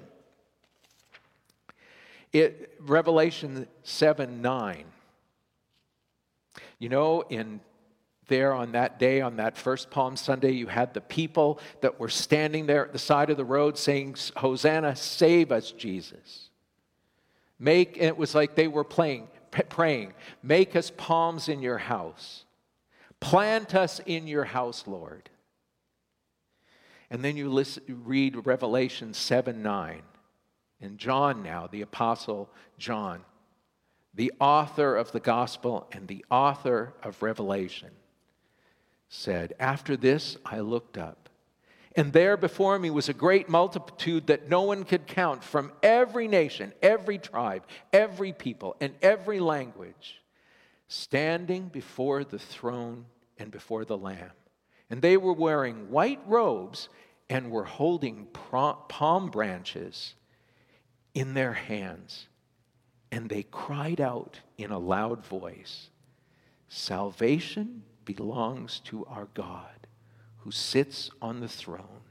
It, 2.34 2.74
Revelation 2.80 3.68
7 3.84 4.42
9. 4.42 4.84
You 6.80 6.88
know, 6.88 7.22
in 7.22 7.60
there 8.26 8.52
on 8.52 8.72
that 8.72 8.98
day, 8.98 9.20
on 9.20 9.36
that 9.36 9.56
first 9.56 9.90
Palm 9.90 10.16
Sunday, 10.16 10.50
you 10.50 10.66
had 10.66 10.94
the 10.94 11.00
people 11.00 11.60
that 11.80 12.00
were 12.00 12.08
standing 12.08 12.66
there 12.66 12.86
at 12.86 12.92
the 12.92 12.98
side 12.98 13.30
of 13.30 13.36
the 13.36 13.44
road 13.44 13.78
saying, 13.78 14.16
Hosanna, 14.36 14.96
save 14.96 15.52
us, 15.52 15.70
Jesus. 15.70 16.50
Make, 17.60 17.96
and 17.98 18.06
it 18.06 18.16
was 18.16 18.34
like 18.34 18.56
they 18.56 18.66
were 18.66 18.82
playing, 18.82 19.28
praying, 19.68 20.12
make 20.42 20.74
us 20.74 20.90
palms 20.96 21.48
in 21.48 21.62
your 21.62 21.78
house. 21.78 22.44
Plant 23.20 23.76
us 23.76 24.00
in 24.06 24.26
your 24.26 24.44
house, 24.44 24.88
Lord. 24.88 25.30
And 27.10 27.24
then 27.24 27.36
you 27.36 27.48
listen, 27.48 27.84
read 28.04 28.44
Revelation 28.44 29.14
7 29.14 29.62
9. 29.62 30.02
And 30.84 30.98
John, 30.98 31.42
now, 31.42 31.66
the 31.66 31.80
Apostle 31.80 32.50
John, 32.76 33.24
the 34.12 34.32
author 34.38 34.96
of 34.96 35.12
the 35.12 35.20
gospel 35.20 35.88
and 35.92 36.06
the 36.06 36.24
author 36.30 36.92
of 37.02 37.22
Revelation, 37.22 37.90
said, 39.08 39.54
After 39.58 39.96
this 39.96 40.36
I 40.44 40.60
looked 40.60 40.98
up, 40.98 41.30
and 41.96 42.12
there 42.12 42.36
before 42.36 42.78
me 42.78 42.90
was 42.90 43.08
a 43.08 43.14
great 43.14 43.48
multitude 43.48 44.26
that 44.26 44.50
no 44.50 44.62
one 44.62 44.84
could 44.84 45.06
count 45.06 45.42
from 45.42 45.72
every 45.82 46.28
nation, 46.28 46.72
every 46.82 47.18
tribe, 47.18 47.64
every 47.92 48.32
people, 48.32 48.76
and 48.80 48.92
every 49.00 49.40
language, 49.40 50.20
standing 50.88 51.68
before 51.68 52.24
the 52.24 52.38
throne 52.38 53.06
and 53.38 53.50
before 53.50 53.86
the 53.86 53.96
Lamb. 53.96 54.32
And 54.90 55.00
they 55.00 55.16
were 55.16 55.32
wearing 55.32 55.90
white 55.90 56.20
robes 56.26 56.90
and 57.30 57.50
were 57.50 57.64
holding 57.64 58.26
palm 58.26 59.30
branches 59.30 60.14
in 61.14 61.34
their 61.34 61.52
hands. 61.52 62.26
And 63.10 63.28
they 63.28 63.44
cried 63.44 64.00
out 64.00 64.40
in 64.58 64.70
a 64.70 64.78
loud 64.78 65.24
voice 65.24 65.88
Salvation 66.68 67.84
belongs 68.04 68.80
to 68.80 69.06
our 69.06 69.28
God 69.34 69.86
who 70.38 70.50
sits 70.50 71.10
on 71.22 71.38
the 71.38 71.48
throne 71.48 72.02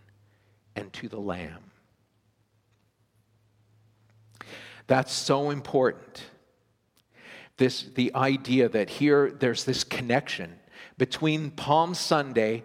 and 0.75 0.91
to 0.93 1.09
the 1.09 1.19
Lamb. 1.19 1.71
That's 4.87 5.11
so 5.11 5.49
important. 5.49 6.23
This, 7.57 7.83
the 7.83 8.13
idea 8.15 8.69
that 8.69 8.89
here 8.89 9.31
there's 9.31 9.65
this 9.65 9.83
connection 9.83 10.59
between 10.97 11.51
Palm 11.51 11.93
Sunday 11.93 12.63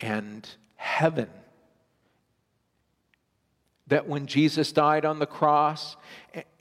and 0.00 0.48
heaven. 0.76 1.28
That 3.88 4.06
when 4.06 4.26
Jesus 4.26 4.72
died 4.72 5.04
on 5.04 5.18
the 5.18 5.26
cross, 5.26 5.96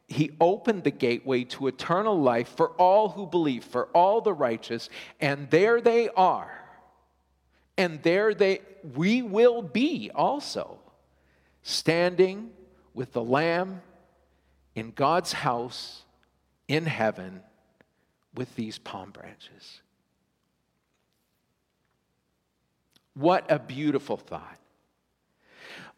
he 0.07 0.31
opened 0.39 0.83
the 0.83 0.91
gateway 0.91 1.43
to 1.45 1.67
eternal 1.67 2.19
life 2.19 2.49
for 2.55 2.69
all 2.71 3.09
who 3.09 3.25
believe, 3.25 3.63
for 3.63 3.85
all 3.87 4.21
the 4.21 4.33
righteous, 4.33 4.89
and 5.19 5.49
there 5.49 5.81
they 5.81 6.09
are. 6.09 6.51
And 7.77 8.01
there 8.01 8.33
they 8.33 8.61
we 8.95 9.21
will 9.21 9.61
be 9.61 10.09
also 10.15 10.79
standing 11.61 12.51
with 12.93 13.11
the 13.13 13.23
lamb 13.23 13.81
in 14.73 14.91
God's 14.91 15.33
house 15.33 16.03
in 16.67 16.85
heaven 16.85 17.41
with 18.33 18.55
these 18.55 18.77
palm 18.77 19.11
branches. 19.11 19.81
What 23.13 23.45
a 23.51 23.59
beautiful 23.59 24.17
thought. 24.17 24.59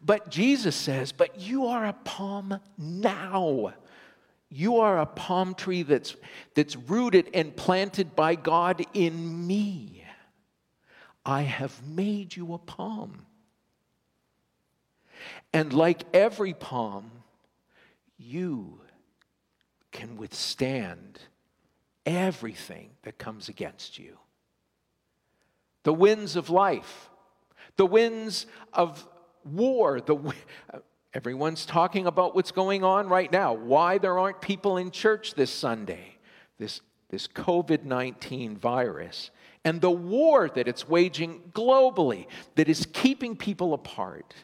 But 0.02 0.30
Jesus 0.30 0.76
says, 0.76 1.12
But 1.12 1.40
you 1.40 1.68
are 1.68 1.86
a 1.86 1.94
palm 1.94 2.60
now. 2.78 3.74
You 4.50 4.78
are 4.78 5.00
a 5.00 5.06
palm 5.06 5.54
tree 5.54 5.84
that's, 5.84 6.16
that's 6.56 6.76
rooted 6.76 7.30
and 7.34 7.56
planted 7.56 8.16
by 8.16 8.36
God 8.36 8.84
in 8.94 9.46
me. 9.46 10.04
I 11.26 11.44
have 11.44 11.86
made 11.86 12.36
you 12.36 12.54
a 12.54 12.58
palm. 12.58 13.26
And 15.54 15.74
like 15.74 16.04
every 16.14 16.54
palm, 16.54 17.12
you 18.18 18.80
can 19.92 20.18
withstand 20.18 21.20
everything 22.06 22.92
that 23.04 23.18
comes 23.18 23.50
against 23.50 24.00
you 24.00 24.18
the 25.84 25.94
winds 25.94 26.36
of 26.36 26.50
life, 26.50 27.10
the 27.78 27.86
winds 27.86 28.46
of 28.74 29.08
war, 29.44 30.02
the 30.02 30.34
Everyone's 31.14 31.66
talking 31.66 32.06
about 32.06 32.36
what's 32.36 32.52
going 32.52 32.84
on 32.84 33.08
right 33.10 33.32
now, 33.32 33.54
why 33.54 33.98
there 33.98 34.20
aren't 34.20 34.42
people 34.42 34.78
in 34.78 34.92
church 34.92 35.34
this 35.34 35.50
Sunday, 35.50 36.18
this, 36.60 36.82
this 37.10 37.28
COVID 37.28 37.84
19 37.84 38.58
virus, 38.58 39.32
and 39.66 39.82
the 39.82 39.90
war 39.90 40.50
that 40.50 40.68
it's 40.68 40.88
waging 40.88 41.42
globally 41.52 42.28
that 42.56 42.70
is 42.70 42.88
keeping 42.94 43.36
people 43.36 43.74
apart, 43.74 44.36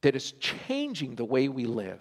that 0.00 0.16
is 0.16 0.32
changing 0.32 1.16
the 1.16 1.26
way 1.26 1.48
we 1.48 1.66
live. 1.66 2.00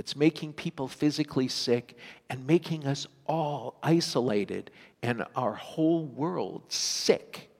It's 0.00 0.16
making 0.16 0.54
people 0.54 0.88
physically 0.88 1.46
sick 1.46 1.94
and 2.30 2.46
making 2.46 2.86
us 2.86 3.06
all 3.26 3.78
isolated 3.82 4.70
and 5.02 5.26
our 5.36 5.52
whole 5.52 6.06
world 6.06 6.62
sick. 6.72 7.50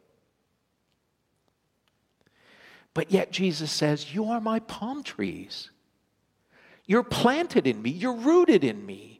But 2.94 3.10
yet 3.12 3.30
Jesus 3.30 3.70
says, 3.70 4.14
You 4.14 4.24
are 4.30 4.40
my 4.40 4.60
palm 4.60 5.02
trees. 5.02 5.70
You're 6.86 7.02
planted 7.02 7.66
in 7.66 7.82
me, 7.82 7.90
you're 7.90 8.16
rooted 8.16 8.64
in 8.64 8.86
me. 8.86 9.19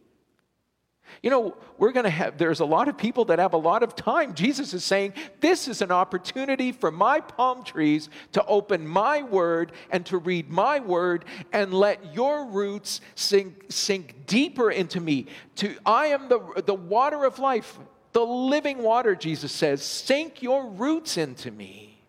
You 1.23 1.31
know, 1.31 1.57
we're 1.79 1.93
going 1.93 2.05
to 2.05 2.11
have, 2.11 2.39
there's 2.39 2.61
a 2.61 2.65
lot 2.65 2.89
of 2.89 2.97
people 2.97 3.25
that 3.27 3.39
have 3.39 3.53
a 3.53 3.59
lot 3.59 3.83
of 3.83 3.95
time. 3.95 4.35
Jesus 4.35 4.75
is 4.75 4.85
saying, 4.85 5.15
This 5.41 5.69
is 5.69 5.83
an 5.83 5.91
opportunity 5.91 6.73
for 6.73 6.91
my 6.91 7.21
palm 7.21 7.63
trees 7.63 8.09
to 8.33 8.45
open 8.47 8.87
my 8.87 9.23
word 9.23 9.73
and 9.91 10.05
to 10.07 10.19
read 10.19 10.51
my 10.51 10.81
word 10.81 11.25
and 11.53 11.73
let 11.75 12.15
your 12.15 12.47
roots 12.47 13.01
sink, 13.15 13.65
sink 13.69 14.27
deeper 14.27 14.71
into 14.71 15.01
me. 15.01 15.27
To, 15.57 15.77
I 15.85 16.07
am 16.07 16.29
the, 16.29 16.63
the 16.65 16.75
water 16.75 17.25
of 17.25 17.39
life, 17.39 17.79
the 18.13 18.25
living 18.25 18.79
water, 18.83 19.15
Jesus 19.15 19.53
says. 19.53 19.83
Sink 19.83 20.43
your 20.43 20.67
roots 20.67 21.17
into 21.17 21.51
me. 21.51 22.00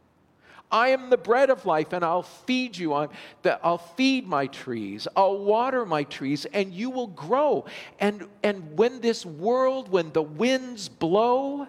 I 0.72 0.90
am 0.90 1.10
the 1.10 1.18
bread 1.18 1.50
of 1.50 1.66
life, 1.66 1.94
and 1.94 2.04
I'll 2.04 2.24
feed 2.24 2.78
you. 2.78 2.94
I 2.94 3.10
will 3.44 3.78
feed 3.78 4.28
my 4.28 4.48
trees. 4.48 5.08
I'll 5.16 5.38
water 5.38 5.86
my 5.86 6.04
trees, 6.04 6.46
and 6.46 6.74
you 6.74 6.90
will 6.90 7.08
grow. 7.08 7.66
And, 8.00 8.28
and 8.42 8.78
when 8.78 9.02
this 9.02 9.26
world, 9.26 9.90
when 9.90 10.12
the 10.14 10.22
winds 10.22 10.88
blow, 10.88 11.68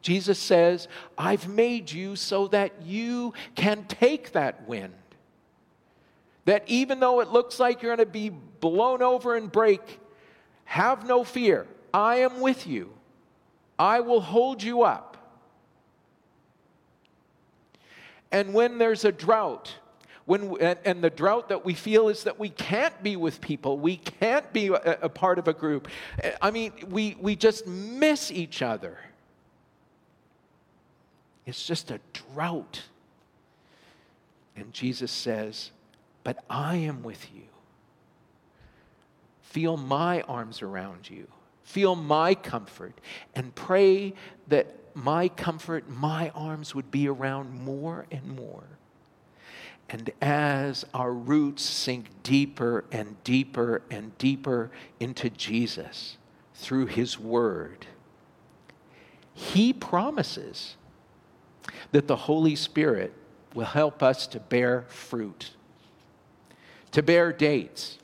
Jesus 0.00 0.38
says, 0.38 0.88
I've 1.18 1.48
made 1.48 1.90
you 1.90 2.16
so 2.16 2.46
that 2.48 2.82
you 2.82 3.34
can 3.54 3.84
take 3.84 4.32
that 4.32 4.66
wind. 4.68 4.94
That 6.44 6.62
even 6.68 7.00
though 7.00 7.20
it 7.20 7.28
looks 7.28 7.58
like 7.58 7.82
you're 7.82 7.94
going 7.94 8.06
to 8.06 8.12
be 8.12 8.30
blown 8.30 9.02
over 9.02 9.36
and 9.36 9.50
break, 9.50 9.98
have 10.64 11.06
no 11.06 11.24
fear. 11.24 11.66
I 11.92 12.16
am 12.16 12.40
with 12.40 12.66
you. 12.66 12.92
I 13.78 14.00
will 14.00 14.20
hold 14.20 14.62
you 14.62 14.82
up. 14.82 15.15
And 18.32 18.52
when 18.54 18.78
there's 18.78 19.04
a 19.04 19.12
drought, 19.12 19.74
when, 20.26 20.56
and 20.60 21.02
the 21.02 21.10
drought 21.10 21.48
that 21.50 21.64
we 21.64 21.74
feel 21.74 22.08
is 22.08 22.24
that 22.24 22.38
we 22.38 22.48
can't 22.48 23.00
be 23.02 23.16
with 23.16 23.40
people, 23.40 23.78
we 23.78 23.96
can't 23.96 24.52
be 24.52 24.68
a, 24.68 25.08
part 25.08 25.38
of 25.38 25.46
a 25.46 25.52
group. 25.52 25.88
I 26.42 26.50
mean, 26.50 26.72
we, 26.88 27.16
we 27.20 27.36
just 27.36 27.66
miss 27.66 28.32
each 28.32 28.60
other. 28.60 28.98
It's 31.46 31.64
just 31.64 31.92
a 31.92 32.00
drought. 32.12 32.82
And 34.56 34.72
Jesus 34.72 35.12
says, 35.12 35.70
But 36.24 36.44
I 36.50 36.76
am 36.76 37.04
with 37.04 37.32
you. 37.32 37.42
Feel 39.42 39.76
my 39.76 40.22
arms 40.22 40.60
around 40.60 41.08
you. 41.08 41.28
Feel 41.62 41.94
my 41.94 42.34
comfort. 42.34 43.00
And 43.34 43.54
pray 43.54 44.12
that 44.48 44.74
my 44.96 45.28
comfort, 45.28 45.90
my 45.90 46.30
arms 46.30 46.74
would 46.74 46.90
be 46.90 47.06
around 47.06 47.52
more 47.52 48.06
and 48.10 48.34
more. 48.34 48.64
And 49.90 50.10
as 50.22 50.86
our 50.94 51.12
roots 51.12 51.62
sink 51.62 52.06
deeper 52.22 52.86
and 52.90 53.22
deeper 53.22 53.82
and 53.90 54.16
deeper 54.16 54.70
into 54.98 55.28
Jesus 55.28 56.16
through 56.54 56.86
His 56.86 57.20
Word, 57.20 57.86
He 59.34 59.74
promises 59.74 60.76
that 61.92 62.08
the 62.08 62.16
Holy 62.16 62.56
Spirit 62.56 63.12
will 63.54 63.66
help 63.66 64.02
us 64.02 64.26
to 64.28 64.40
bear 64.40 64.86
fruit, 64.88 65.50
to 66.92 67.02
bear 67.02 67.32
dates, 67.34 67.98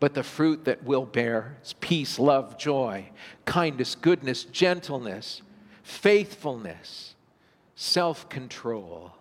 but 0.00 0.14
the 0.14 0.22
fruit 0.22 0.64
that 0.64 0.82
will 0.82 1.04
bear 1.04 1.58
is 1.62 1.74
peace, 1.74 2.18
love, 2.18 2.58
joy, 2.58 3.10
kindness, 3.44 3.94
goodness, 3.94 4.44
gentleness, 4.44 5.42
faithfulness, 5.82 7.14
self 7.76 8.28
control. 8.28 9.12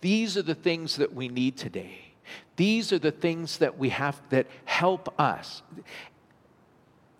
These 0.00 0.36
are 0.36 0.42
the 0.42 0.54
things 0.54 0.96
that 0.96 1.14
we 1.14 1.28
need 1.28 1.56
today. 1.56 2.12
These 2.56 2.92
are 2.92 2.98
the 2.98 3.12
things 3.12 3.58
that 3.58 3.78
we 3.78 3.90
have 3.90 4.20
that 4.30 4.46
help 4.64 5.14
us 5.20 5.62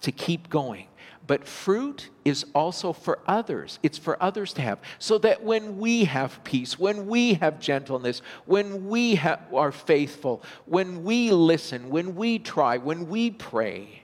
to 0.03 0.13
keep 0.13 0.51
going. 0.51 0.87
But 1.31 1.47
fruit 1.47 2.09
is 2.25 2.45
also 2.57 2.93
for 2.93 3.21
others. 3.25 3.79
It's 3.85 3.97
for 3.97 4.21
others 4.21 4.53
to 4.55 4.63
have. 4.63 4.81
So 4.99 5.17
that 5.19 5.45
when 5.45 5.79
we 5.79 6.03
have 6.07 6.43
peace, 6.43 6.77
when 6.77 7.07
we 7.07 7.35
have 7.35 7.61
gentleness, 7.61 8.21
when 8.47 8.89
we 8.89 9.15
ha- 9.15 9.39
are 9.55 9.71
faithful, 9.71 10.43
when 10.67 11.05
we 11.05 11.31
listen, 11.31 11.89
when 11.89 12.17
we 12.17 12.41
try, 12.41 12.79
when 12.79 13.09
we 13.09 13.31
pray, 13.31 14.03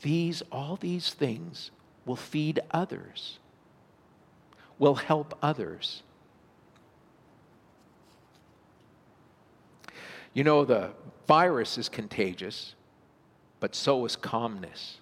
these, 0.00 0.42
all 0.50 0.74
these 0.74 1.14
things 1.14 1.70
will 2.04 2.16
feed 2.16 2.58
others, 2.72 3.38
will 4.76 4.96
help 4.96 5.38
others. 5.40 6.02
You 10.34 10.42
know, 10.42 10.64
the 10.64 10.90
virus 11.28 11.78
is 11.78 11.88
contagious 11.88 12.74
but 13.62 13.76
so 13.76 14.04
is 14.04 14.16
calmness, 14.16 14.96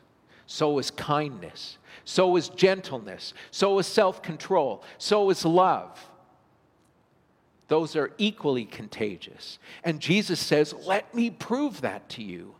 so 0.45 0.79
is 0.79 0.91
kindness, 0.91 1.79
so 2.05 2.37
is 2.37 2.51
gentleness, 2.51 3.33
so 3.51 3.79
is 3.79 3.87
self 3.87 4.23
control, 4.23 4.85
so 4.99 5.31
is 5.31 5.47
love. 5.47 5.99
Those 7.69 7.97
are 7.97 8.13
equally 8.19 8.67
contagious. 8.67 9.59
And 9.83 9.99
Jesus 9.99 10.39
says, 10.39 10.75
Let 10.85 11.15
me 11.15 11.31
prove 11.31 11.81
that 11.81 12.11
to 12.11 12.23
you 12.23 12.55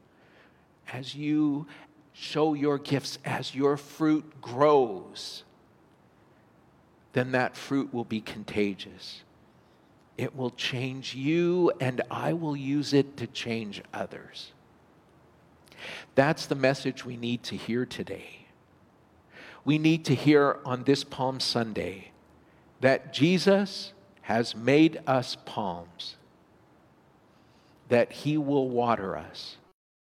as 0.91 1.15
you 1.15 1.67
show 2.15 2.55
your 2.55 2.79
gifts, 2.79 3.19
as 3.23 3.55
your 3.55 3.77
fruit 3.77 4.41
grows. 4.41 5.45
Then 7.13 7.33
that 7.33 7.55
fruit 7.55 7.93
will 7.93 8.07
be 8.07 8.23
contagious. 8.23 9.23
It 10.17 10.35
will 10.35 10.53
change 10.53 11.15
you, 11.15 11.73
and 11.79 12.01
I 12.11 12.33
will 12.33 12.57
use 12.57 12.95
it 12.95 13.19
to 13.19 13.27
change 13.27 13.83
others. 13.93 14.53
That's 16.15 16.47
the 16.47 16.55
message 16.55 17.05
we 17.05 17.17
need 17.17 17.43
to 17.45 17.57
hear 17.57 17.87
today. 17.87 18.47
We 19.65 19.79
need 19.79 20.05
to 20.07 20.15
hear 20.15 20.59
on 20.65 20.85
this 20.85 21.05
Palm 21.05 21.41
Sunday 21.41 22.13
that 22.81 23.13
Jesus 23.13 23.93
has 24.23 24.57
made 24.57 25.01
us 25.07 25.37
palms, 25.45 26.17
that 27.89 28.13
he 28.13 28.39
will 28.39 28.69
water 28.69 29.17
us, 29.17 29.57